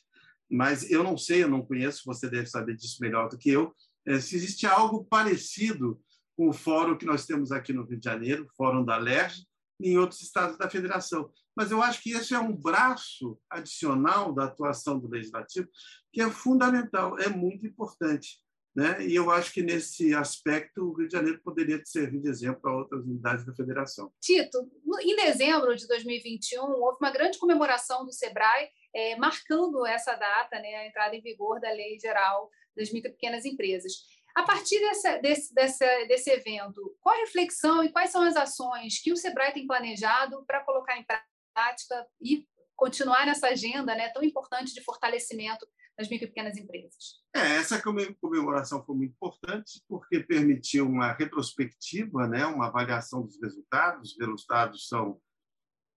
mas 0.50 0.90
eu 0.90 1.04
não 1.04 1.18
sei, 1.18 1.44
eu 1.44 1.50
não 1.50 1.66
conheço, 1.66 2.04
você 2.06 2.30
deve 2.30 2.48
saber 2.48 2.76
disso 2.76 2.98
melhor 3.02 3.30
do 3.30 3.38
que 3.38 3.50
eu, 3.50 3.74
é, 4.06 4.20
se 4.20 4.36
existe 4.36 4.66
algo 4.66 5.06
parecido 5.06 6.00
com 6.36 6.50
o 6.50 6.54
fórum 6.54 6.98
que 6.98 7.06
nós 7.06 7.26
temos 7.26 7.52
aqui 7.52 7.72
no 7.72 7.86
Rio 7.86 8.00
de 8.00 8.06
Janeiro, 8.06 8.46
o 8.46 8.56
Fórum 8.56 8.84
da 8.84 8.98
LERJ, 8.98 9.46
e 9.80 9.90
em 9.90 9.98
outros 9.98 10.22
estados 10.22 10.58
da 10.58 10.70
federação. 10.70 11.32
Mas 11.56 11.72
eu 11.72 11.82
acho 11.82 12.02
que 12.02 12.12
esse 12.12 12.34
é 12.34 12.40
um 12.40 12.56
braço 12.56 13.38
adicional 13.50 14.34
da 14.34 14.46
atuação 14.46 15.00
do 15.00 15.10
legislativo 15.10 15.68
que 16.14 16.22
é 16.22 16.30
fundamental, 16.30 17.18
é 17.20 17.30
muito 17.30 17.66
importante. 17.66 18.40
Né? 18.74 19.06
E 19.06 19.16
eu 19.16 19.30
acho 19.30 19.52
que, 19.52 19.62
nesse 19.62 20.14
aspecto, 20.16 20.82
o 20.82 20.94
Rio 20.94 21.08
de 21.08 21.14
Janeiro 21.14 21.42
poderia 21.44 21.82
servir 21.84 22.22
de 22.22 22.30
exemplo 22.30 22.62
para 22.62 22.76
outras 22.76 23.04
unidades 23.04 23.46
da 23.46 23.54
federação. 23.54 24.12
Tito, 24.22 24.60
em 25.02 25.16
dezembro 25.16 25.76
de 25.76 25.86
2021, 25.88 26.62
houve 26.62 26.98
uma 27.02 27.12
grande 27.12 27.38
comemoração 27.38 28.06
do 28.06 28.14
SEBRAE, 28.14 28.70
é, 28.96 29.16
marcando 29.18 29.86
essa 29.86 30.16
data, 30.16 30.58
né, 30.60 30.76
a 30.76 30.88
entrada 30.88 31.16
em 31.16 31.22
vigor 31.22 31.60
da 31.60 31.70
Lei 31.70 32.00
Geral 32.00 32.50
das 32.76 32.92
Micro 32.92 33.10
e 33.10 33.14
Pequenas 33.14 33.44
Empresas. 33.44 33.92
A 34.34 34.44
partir 34.44 34.80
dessa, 34.80 35.18
desse, 35.18 35.54
desse, 35.54 36.06
desse 36.06 36.30
evento, 36.30 36.96
qual 37.02 37.14
a 37.14 37.20
reflexão 37.20 37.84
e 37.84 37.92
quais 37.92 38.12
são 38.12 38.22
as 38.22 38.38
ações 38.38 39.02
que 39.02 39.12
o 39.12 39.18
SEBRAE 39.18 39.54
tem 39.54 39.68
planejado 39.68 40.46
para 40.46 40.64
colocar 40.64 40.98
em 40.98 41.06
prática 41.54 42.08
e 42.22 42.48
continuar 42.78 43.26
nessa 43.26 43.48
agenda 43.48 43.94
né, 43.94 44.10
tão 44.10 44.24
importante 44.24 44.74
de 44.74 44.82
fortalecimento 44.82 45.68
das 46.02 46.10
micro 46.10 46.26
e 46.26 46.30
pequenas 46.30 46.58
empresas. 46.58 47.22
É, 47.36 47.58
essa 47.58 47.82
comemoração 47.82 48.84
foi 48.84 48.96
muito 48.96 49.12
importante 49.12 49.82
porque 49.88 50.20
permitiu 50.20 50.88
uma 50.88 51.14
retrospectiva, 51.14 52.28
né, 52.28 52.46
uma 52.46 52.68
avaliação 52.68 53.22
dos 53.22 53.40
resultados. 53.42 54.14
Os 54.14 54.20
resultados 54.20 54.88
são 54.88 55.22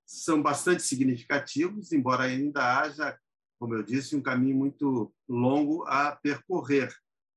são 0.07 0.43
bastante 0.43 0.83
significativos, 0.83 1.91
embora 1.91 2.25
ainda 2.25 2.79
haja, 2.79 3.19
como 3.59 3.75
eu 3.75 3.83
disse, 3.83 4.15
um 4.15 4.23
caminho 4.23 4.55
muito 4.55 5.15
longo 5.27 5.83
a 5.87 6.15
percorrer, 6.17 6.95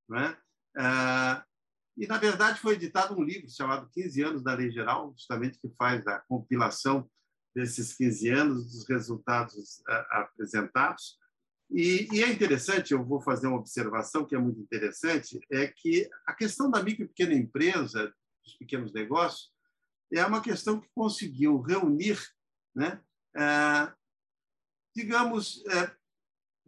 né? 0.09 0.37
Ah, 0.77 1.45
e 1.97 2.05
na 2.05 2.17
verdade 2.17 2.59
foi 2.59 2.73
editado 2.73 3.17
um 3.17 3.23
livro 3.23 3.49
chamado 3.49 3.89
15 3.91 4.21
anos 4.21 4.43
da 4.43 4.53
Lei 4.53 4.69
Geral, 4.69 5.13
justamente 5.13 5.59
que 5.59 5.73
faz 5.77 6.05
a 6.07 6.19
compilação 6.27 7.09
desses 7.55 7.95
15 7.95 8.29
anos, 8.29 8.71
dos 8.71 8.87
resultados 8.87 9.81
ah, 9.87 10.23
apresentados. 10.23 11.17
E, 11.69 12.07
e, 12.11 12.23
é 12.23 12.31
interessante, 12.31 12.93
eu 12.93 13.03
vou 13.03 13.19
fazer 13.19 13.47
uma 13.47 13.57
observação 13.57 14.25
que 14.25 14.35
é 14.35 14.39
muito 14.39 14.59
interessante, 14.59 15.39
é 15.51 15.67
que 15.67 16.09
a 16.25 16.33
questão 16.33 16.71
da 16.71 16.81
micro 16.81 17.03
e 17.03 17.07
pequena 17.07 17.33
empresa, 17.33 18.13
dos 18.43 18.55
pequenos 18.55 18.93
negócios, 18.93 19.51
é 20.13 20.25
uma 20.25 20.41
questão 20.41 20.79
que 20.79 20.87
conseguiu 20.95 21.59
reunir, 21.59 22.17
né, 22.73 23.01
é, 23.35 23.93
digamos, 24.95 25.63
é, 25.67 25.91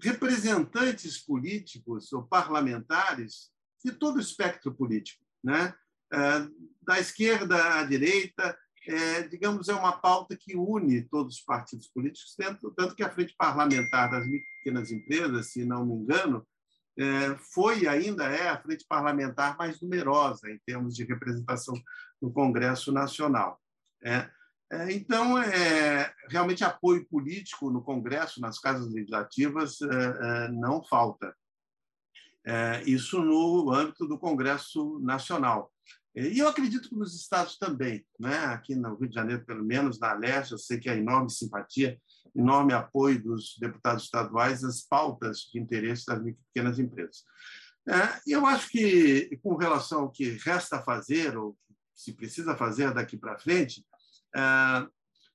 representantes 0.01 1.17
políticos 1.17 2.11
ou 2.11 2.27
parlamentares 2.27 3.51
de 3.83 3.93
todo 3.93 4.17
o 4.17 4.21
espectro 4.21 4.73
político, 4.73 5.23
né, 5.41 5.73
é, 6.11 6.17
da 6.81 6.99
esquerda 6.99 7.79
à 7.79 7.83
direita, 7.83 8.57
é, 8.89 9.21
digamos, 9.27 9.69
é 9.69 9.73
uma 9.73 9.91
pauta 9.91 10.35
que 10.35 10.57
une 10.57 11.03
todos 11.03 11.35
os 11.35 11.41
partidos 11.41 11.87
políticos, 11.87 12.33
tanto, 12.35 12.71
tanto 12.71 12.95
que 12.95 13.03
a 13.03 13.09
frente 13.09 13.35
parlamentar 13.37 14.09
das 14.09 14.25
pequenas 14.25 14.91
empresas, 14.91 15.51
se 15.51 15.63
não 15.63 15.85
me 15.85 15.93
engano, 15.93 16.45
é, 16.97 17.35
foi 17.53 17.87
ainda 17.87 18.25
é 18.25 18.49
a 18.49 18.59
frente 18.59 18.85
parlamentar 18.89 19.55
mais 19.57 19.79
numerosa 19.79 20.49
em 20.49 20.59
termos 20.65 20.95
de 20.95 21.03
representação 21.03 21.75
no 22.19 22.33
Congresso 22.33 22.91
Nacional. 22.91 23.61
É, 24.03 24.27
é, 24.71 24.91
então, 24.91 25.37
é, 25.37 26.11
realmente 26.27 26.63
apoio 26.63 27.07
político 27.07 27.69
no 27.69 27.83
Congresso, 27.83 28.41
nas 28.41 28.57
casas 28.59 28.91
legislativas, 28.91 29.79
é, 29.81 29.85
é, 29.85 30.47
não 30.49 30.83
falta. 30.83 31.35
isso 32.85 33.21
no 33.21 33.71
âmbito 33.71 34.07
do 34.07 34.17
Congresso 34.17 34.99
Nacional. 34.99 35.71
E 36.19 36.39
eu 36.39 36.49
acredito 36.49 36.89
que 36.89 36.95
nos 36.95 37.15
estados 37.15 37.57
também, 37.57 38.05
né? 38.19 38.37
aqui 38.47 38.75
no 38.75 38.95
Rio 38.95 39.07
de 39.07 39.15
Janeiro, 39.15 39.45
pelo 39.45 39.63
menos 39.63 39.99
na 39.99 40.13
Leste, 40.13 40.51
eu 40.51 40.57
sei 40.57 40.77
que 40.77 40.89
há 40.89 40.95
enorme 40.95 41.29
simpatia, 41.29 41.97
enorme 42.35 42.73
apoio 42.73 43.23
dos 43.23 43.55
deputados 43.57 44.03
estaduais 44.03 44.61
às 44.65 44.81
pautas 44.81 45.49
de 45.51 45.57
interesse 45.57 46.05
das 46.05 46.21
pequenas 46.21 46.77
empresas. 46.77 47.23
É, 47.87 48.19
eu 48.27 48.45
acho 48.45 48.67
que, 48.69 49.39
com 49.41 49.55
relação 49.55 50.01
ao 50.01 50.11
que 50.11 50.31
resta 50.31 50.81
fazer, 50.83 51.37
ou 51.37 51.57
se 51.95 52.13
precisa 52.13 52.55
fazer 52.55 52.93
daqui 52.93 53.17
para 53.17 53.39
frente, 53.39 53.85
é, 54.35 54.87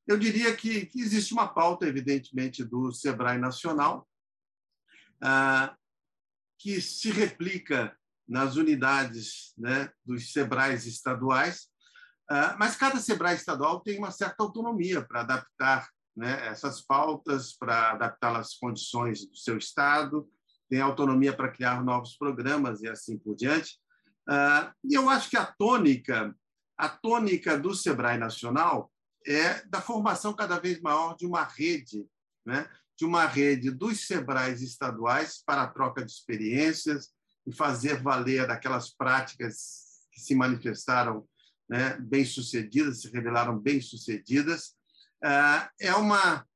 eu 0.06 0.18
diria 0.18 0.54
que, 0.54 0.84
que, 0.84 1.00
existe 1.00 1.32
uma 1.32 1.48
pauta, 1.48 1.86
evidentemente, 1.86 2.62
do 2.62 2.92
SEBRAE 2.92 3.38
Nacional, 3.38 4.06
é, 5.22 5.74
que 6.58 6.78
se 6.82 7.10
replica 7.10 7.96
nas 8.26 8.56
unidades 8.56 9.52
né, 9.56 9.90
dos 10.04 10.32
SEBRAES 10.32 10.86
estaduais, 10.86 11.68
ah, 12.28 12.56
mas 12.58 12.76
cada 12.76 12.98
SEBRAE 12.98 13.34
estadual 13.34 13.80
tem 13.80 13.98
uma 13.98 14.10
certa 14.10 14.42
autonomia 14.42 15.02
para 15.02 15.20
adaptar 15.20 15.88
né, 16.16 16.46
essas 16.46 16.80
pautas, 16.80 17.52
para 17.52 17.92
adaptá-las 17.92 18.48
às 18.48 18.54
condições 18.54 19.26
do 19.26 19.36
seu 19.36 19.58
estado, 19.58 20.28
tem 20.68 20.80
autonomia 20.80 21.32
para 21.34 21.50
criar 21.50 21.84
novos 21.84 22.16
programas 22.16 22.82
e 22.82 22.88
assim 22.88 23.18
por 23.18 23.34
diante. 23.34 23.78
Ah, 24.28 24.72
e 24.82 24.94
eu 24.94 25.08
acho 25.10 25.28
que 25.28 25.36
a 25.36 25.44
tônica, 25.44 26.34
a 26.78 26.88
tônica 26.88 27.58
do 27.58 27.74
SEBRAE 27.74 28.16
Nacional 28.16 28.90
é 29.26 29.62
da 29.66 29.80
formação 29.80 30.34
cada 30.34 30.58
vez 30.58 30.80
maior 30.80 31.16
de 31.16 31.26
uma 31.26 31.42
rede, 31.42 32.06
né, 32.44 32.68
de 32.96 33.04
uma 33.04 33.26
rede 33.26 33.70
dos 33.70 34.06
SEBRAES 34.06 34.62
estaduais 34.62 35.42
para 35.44 35.62
a 35.62 35.68
troca 35.68 36.04
de 36.04 36.12
experiências, 36.12 37.10
e 37.46 37.52
fazer 37.52 38.02
valer 38.02 38.46
daquelas 38.46 38.90
práticas 38.90 40.06
que 40.12 40.20
se 40.20 40.34
manifestaram 40.34 41.26
né, 41.68 41.96
bem-sucedidas, 41.98 43.02
se 43.02 43.10
revelaram 43.10 43.58
bem-sucedidas. 43.58 44.74
Ah, 45.22 45.70
é 45.80 45.94
uma, 45.94 46.46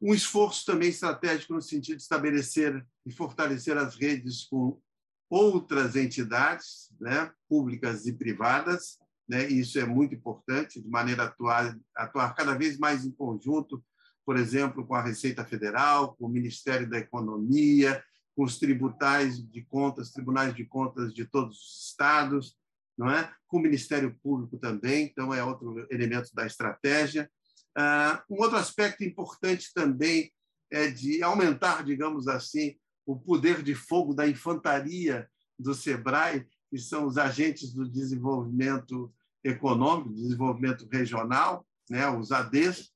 um 0.00 0.14
esforço 0.14 0.64
também 0.64 0.88
estratégico 0.90 1.54
no 1.54 1.62
sentido 1.62 1.96
de 1.96 2.02
estabelecer 2.02 2.84
e 3.06 3.12
fortalecer 3.12 3.76
as 3.76 3.94
redes 3.94 4.44
com 4.44 4.80
outras 5.28 5.94
entidades, 5.94 6.90
né, 7.00 7.30
públicas 7.48 8.06
e 8.06 8.12
privadas, 8.12 8.98
né, 9.28 9.48
e 9.48 9.60
isso 9.60 9.78
é 9.78 9.86
muito 9.86 10.12
importante, 10.12 10.82
de 10.82 10.88
maneira 10.88 11.22
a 11.22 11.26
atuar, 11.26 11.78
atuar 11.96 12.34
cada 12.34 12.54
vez 12.54 12.76
mais 12.78 13.04
em 13.04 13.12
conjunto, 13.12 13.82
por 14.26 14.36
exemplo, 14.36 14.84
com 14.84 14.94
a 14.94 15.02
Receita 15.02 15.44
Federal, 15.44 16.16
com 16.16 16.26
o 16.26 16.28
Ministério 16.28 16.90
da 16.90 16.98
Economia, 16.98 18.02
com 18.34 18.44
os 18.44 18.58
tributais 18.58 19.42
de 19.42 19.62
contas, 19.62 20.10
tribunais 20.10 20.54
de 20.54 20.64
contas 20.64 21.12
de 21.12 21.24
todos 21.24 21.56
os 21.56 21.88
estados, 21.88 22.56
não 22.96 23.10
é? 23.10 23.32
Com 23.46 23.58
o 23.58 23.62
Ministério 23.62 24.16
Público 24.22 24.58
também, 24.58 25.06
então 25.06 25.32
é 25.32 25.42
outro 25.42 25.86
elemento 25.90 26.34
da 26.34 26.46
estratégia. 26.46 27.30
Uh, 27.78 28.34
um 28.34 28.42
outro 28.42 28.56
aspecto 28.56 29.04
importante 29.04 29.72
também 29.72 30.32
é 30.70 30.88
de 30.88 31.22
aumentar, 31.22 31.84
digamos 31.84 32.28
assim, 32.28 32.76
o 33.06 33.18
poder 33.18 33.62
de 33.62 33.74
fogo 33.74 34.14
da 34.14 34.28
infantaria 34.28 35.28
do 35.58 35.74
SEBRAE, 35.74 36.46
que 36.70 36.78
são 36.78 37.06
os 37.06 37.18
agentes 37.18 37.72
do 37.72 37.88
desenvolvimento 37.88 39.12
econômico, 39.42 40.14
desenvolvimento 40.14 40.86
regional, 40.90 41.66
né, 41.88 42.08
os 42.08 42.30
ADs. 42.30 42.92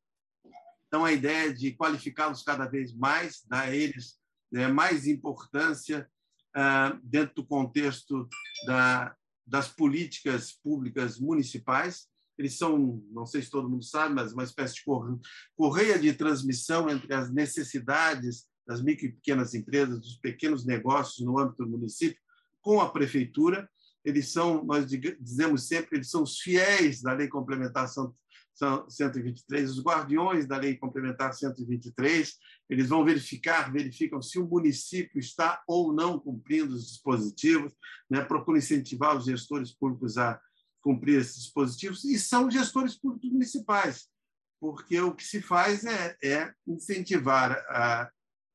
Então, 0.87 1.05
a 1.05 1.12
ideia 1.12 1.53
de 1.53 1.73
qualificá-los 1.73 2.42
cada 2.42 2.66
vez 2.66 2.94
mais, 2.94 3.42
dar 3.49 3.68
a 3.68 3.75
eles 3.75 4.18
né, 4.55 4.69
mais 4.69 5.09
importância 5.09 6.09
ah, 6.55 6.97
dentro 7.03 7.35
do 7.35 7.45
contexto 7.45 8.29
da, 8.67 9.12
das 9.45 9.69
políticas 9.69 10.53
públicas 10.53 11.19
municipais. 11.19 12.07
Eles 12.38 12.57
são, 12.57 13.03
não 13.11 13.27
sei 13.27 13.43
se 13.43 13.51
todo 13.51 13.69
mundo 13.69 13.83
sabe, 13.83 14.14
mas 14.14 14.33
uma 14.33 14.45
espécie 14.45 14.77
de 14.77 14.85
correia 15.57 15.99
de 15.99 16.12
transmissão 16.12 16.88
entre 16.88 17.12
as 17.12 17.33
necessidades 17.33 18.47
das 18.64 18.81
micro 18.81 19.07
e 19.07 19.12
pequenas 19.12 19.55
empresas, 19.55 19.99
dos 19.99 20.17
pequenos 20.19 20.64
negócios 20.64 21.27
no 21.27 21.37
âmbito 21.37 21.64
do 21.64 21.71
município, 21.71 22.21
com 22.61 22.81
a 22.81 22.88
prefeitura. 22.88 23.69
eles 24.05 24.33
são, 24.33 24.64
nós 24.64 24.87
dizemos 24.88 25.67
sempre, 25.67 25.97
eles 25.97 26.11
são 26.11 26.23
os 26.23 26.38
fiéis 26.38 27.03
da 27.03 27.12
Lei 27.12 27.29
Complementar 28.59 28.88
123, 28.88 29.71
os 29.71 29.83
guardiões 29.83 30.47
da 30.47 30.57
Lei 30.57 30.77
Complementar 30.77 31.35
123, 31.35 32.37
eles 32.71 32.88
vão 32.88 33.05
verificar, 33.05 33.73
verificam 33.73 34.23
se 34.23 34.38
o 34.38 34.47
município 34.47 35.19
está 35.19 35.62
ou 35.67 35.93
não 35.93 36.19
cumprindo 36.19 36.75
os 36.75 36.87
dispositivos, 36.87 37.73
né? 38.09 38.23
procuram 38.25 38.59
incentivar 38.59 39.17
os 39.17 39.25
gestores 39.25 39.73
públicos 39.73 40.17
a 40.17 40.40
cumprir 40.81 41.21
esses 41.21 41.37
dispositivos, 41.37 42.05
e 42.05 42.19
são 42.19 42.51
gestores 42.51 42.95
públicos 42.95 43.31
municipais, 43.31 44.09
porque 44.61 45.01
o 45.01 45.14
que 45.14 45.25
se 45.25 45.40
faz 45.40 45.85
é, 45.85 46.17
é 46.23 46.53
incentivar 46.67 47.53
a, 47.69 48.11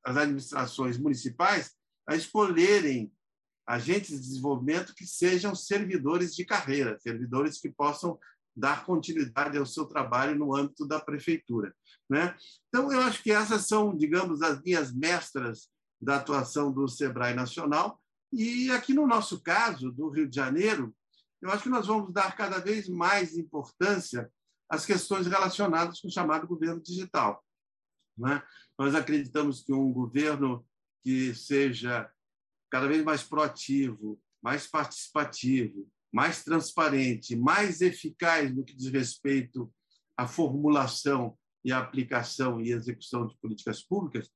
as 0.06 0.18
administrações 0.18 0.98
municipais 0.98 1.72
a 2.08 2.16
escolherem 2.16 3.12
agentes 3.68 4.12
de 4.12 4.20
desenvolvimento 4.20 4.96
que 4.96 5.06
sejam 5.06 5.54
servidores 5.54 6.36
de 6.36 6.46
carreira, 6.46 6.98
servidores 7.00 7.60
que 7.60 7.70
possam 7.70 8.18
dar 8.56 8.86
continuidade 8.86 9.58
ao 9.58 9.66
seu 9.66 9.86
trabalho 9.86 10.38
no 10.38 10.56
âmbito 10.56 10.88
da 10.88 11.00
prefeitura. 11.00 11.74
Né? 12.10 12.36
Então, 12.68 12.92
eu 12.92 13.00
acho 13.02 13.24
que 13.24 13.32
essas 13.32 13.68
são, 13.68 13.96
digamos, 13.96 14.42
as 14.42 14.60
linhas 14.60 14.94
mestras 14.94 15.70
da 16.02 16.18
atuação 16.18 16.72
do 16.72 16.88
SEBRAE 16.88 17.34
Nacional. 17.34 18.02
E 18.32 18.70
aqui 18.72 18.94
no 18.94 19.08
nosso 19.08 19.42
caso, 19.42 19.92
do 19.92 20.10
Rio 20.10 20.30
de 20.30 20.36
Janeiro, 20.36 20.96
eu 21.42 21.50
acho 21.52 21.64
que 21.64 21.70
nós 21.70 21.88
vamos 21.88 22.14
dar 22.14 22.36
cada 22.36 22.60
vez 22.60 22.88
mais 22.88 23.38
importância 23.38 24.32
às 24.70 24.86
questões 24.86 25.26
relacionadas 25.26 26.00
com 26.00 26.08
o 26.08 26.12
chamado 26.12 26.48
governo 26.48 26.82
digital. 26.82 27.44
Né? 28.18 28.44
Nós 28.78 28.94
acreditamos 28.94 29.64
que 29.64 29.74
um 29.74 29.92
governo 29.92 30.66
que 31.04 31.34
seja 31.34 32.10
cada 32.70 32.88
vez 32.88 33.04
mais 33.04 33.24
proativo, 33.24 34.22
mais 34.42 34.68
participativo, 34.68 35.90
mais 36.12 36.44
transparente, 36.44 37.36
mais 37.36 37.82
eficaz 37.82 38.54
no 38.54 38.64
que 38.64 38.76
diz 38.76 38.92
respeito 38.92 39.72
à 40.18 40.28
formulação 40.28 41.38
e 41.64 41.72
à 41.72 41.80
aplicação 41.80 42.60
e 42.62 42.72
execução 42.72 43.28
de 43.28 43.38
políticas 43.38 43.84
públicas, 43.84 44.30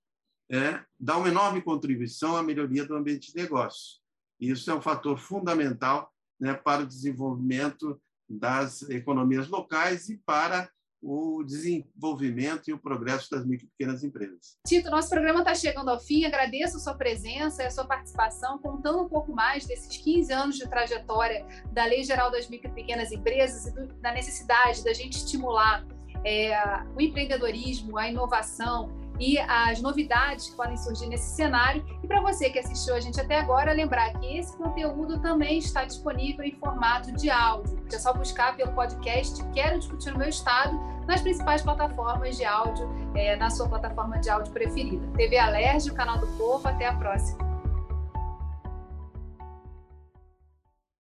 é, 0.52 0.84
dá 1.00 1.18
uma 1.18 1.30
enorme 1.30 1.62
contribuição 1.62 2.36
à 2.36 2.44
melhoria 2.44 2.86
do 2.86 2.96
ambiente 2.96 3.32
de 3.32 3.42
negócio. 3.42 4.02
Isso 4.40 4.70
é 4.70 4.76
um 4.76 4.82
fator 4.82 5.18
fundamental 5.18 6.12
né, 6.40 6.54
para 6.54 6.84
o 6.84 6.88
desenvolvimento 6.88 8.00
das 8.30 8.82
economias 8.84 9.48
locais 9.48 10.10
e 10.10 10.18
para 10.18 10.70
o 11.04 11.44
desenvolvimento 11.44 12.70
e 12.70 12.74
o 12.74 12.80
progresso 12.80 13.30
das 13.30 13.46
micro 13.46 13.68
e 13.68 13.70
pequenas 13.70 14.04
empresas. 14.04 14.58
Tito, 14.66 14.90
nosso 14.90 15.10
programa 15.10 15.40
está 15.40 15.54
chegando 15.54 15.90
ao 15.90 16.00
fim. 16.00 16.24
Agradeço 16.24 16.78
a 16.78 16.80
sua 16.80 16.94
presença 16.94 17.62
e 17.62 17.66
a 17.66 17.72
sua 17.72 17.86
participação, 17.86 18.58
contando 18.58 19.02
um 19.02 19.10
pouco 19.10 19.34
mais 19.34 19.66
desses 19.66 19.98
15 19.98 20.32
anos 20.32 20.58
de 20.58 20.68
trajetória 20.68 21.46
da 21.72 21.86
Lei 21.86 22.04
Geral 22.04 22.32
das 22.32 22.48
Micro 22.48 22.70
e 22.70 22.74
Pequenas 22.74 23.12
Empresas 23.12 23.68
e 23.68 23.72
do, 23.72 23.88
da 23.96 24.14
necessidade 24.14 24.84
da 24.84 24.94
gente 24.94 25.18
estimular 25.18 25.86
é, 26.24 26.56
o 26.96 27.02
empreendedorismo, 27.02 27.98
a 27.98 28.08
inovação 28.08 29.03
e 29.20 29.38
as 29.40 29.82
novidades 29.82 30.50
que 30.50 30.56
podem 30.56 30.78
surgir 30.78 31.08
nesse 31.08 31.36
cenário. 31.36 31.86
E 32.04 32.08
para 32.08 32.22
você 32.22 32.50
que 32.50 32.60
assistiu 32.60 32.96
a 32.96 33.00
gente 33.00 33.20
até 33.20 33.40
agora, 33.40 33.72
lembrar 33.72 34.14
que 34.14 34.38
esse 34.38 34.56
conteúdo 34.58 35.20
também 35.20 35.58
está 35.58 35.84
disponível 35.84 36.44
em 36.44 36.54
formato 36.54 37.12
de 37.12 37.30
áudio. 37.30 37.82
É 37.92 37.98
só 37.98 38.14
buscar 38.14 38.56
pelo 38.56 38.72
podcast 38.74 39.44
Quero 39.54 39.80
Discutir 39.80 40.12
no 40.12 40.20
Meu 40.20 40.30
Estado 40.30 40.80
nas 41.08 41.22
principais 41.22 41.62
plataformas 41.62 42.38
de 42.38 42.46
áudio, 42.46 42.90
é, 43.14 43.36
na 43.36 43.50
sua 43.50 43.68
plataforma 43.68 44.20
de 44.20 44.30
áudio 44.30 44.52
preferida. 44.52 45.06
TV 45.16 45.38
Alerj, 45.38 45.90
o 45.90 45.94
canal 45.94 46.18
do 46.18 46.28
Povo. 46.38 46.68
Até 46.68 46.88
a 46.88 46.94
próxima. 46.94 47.53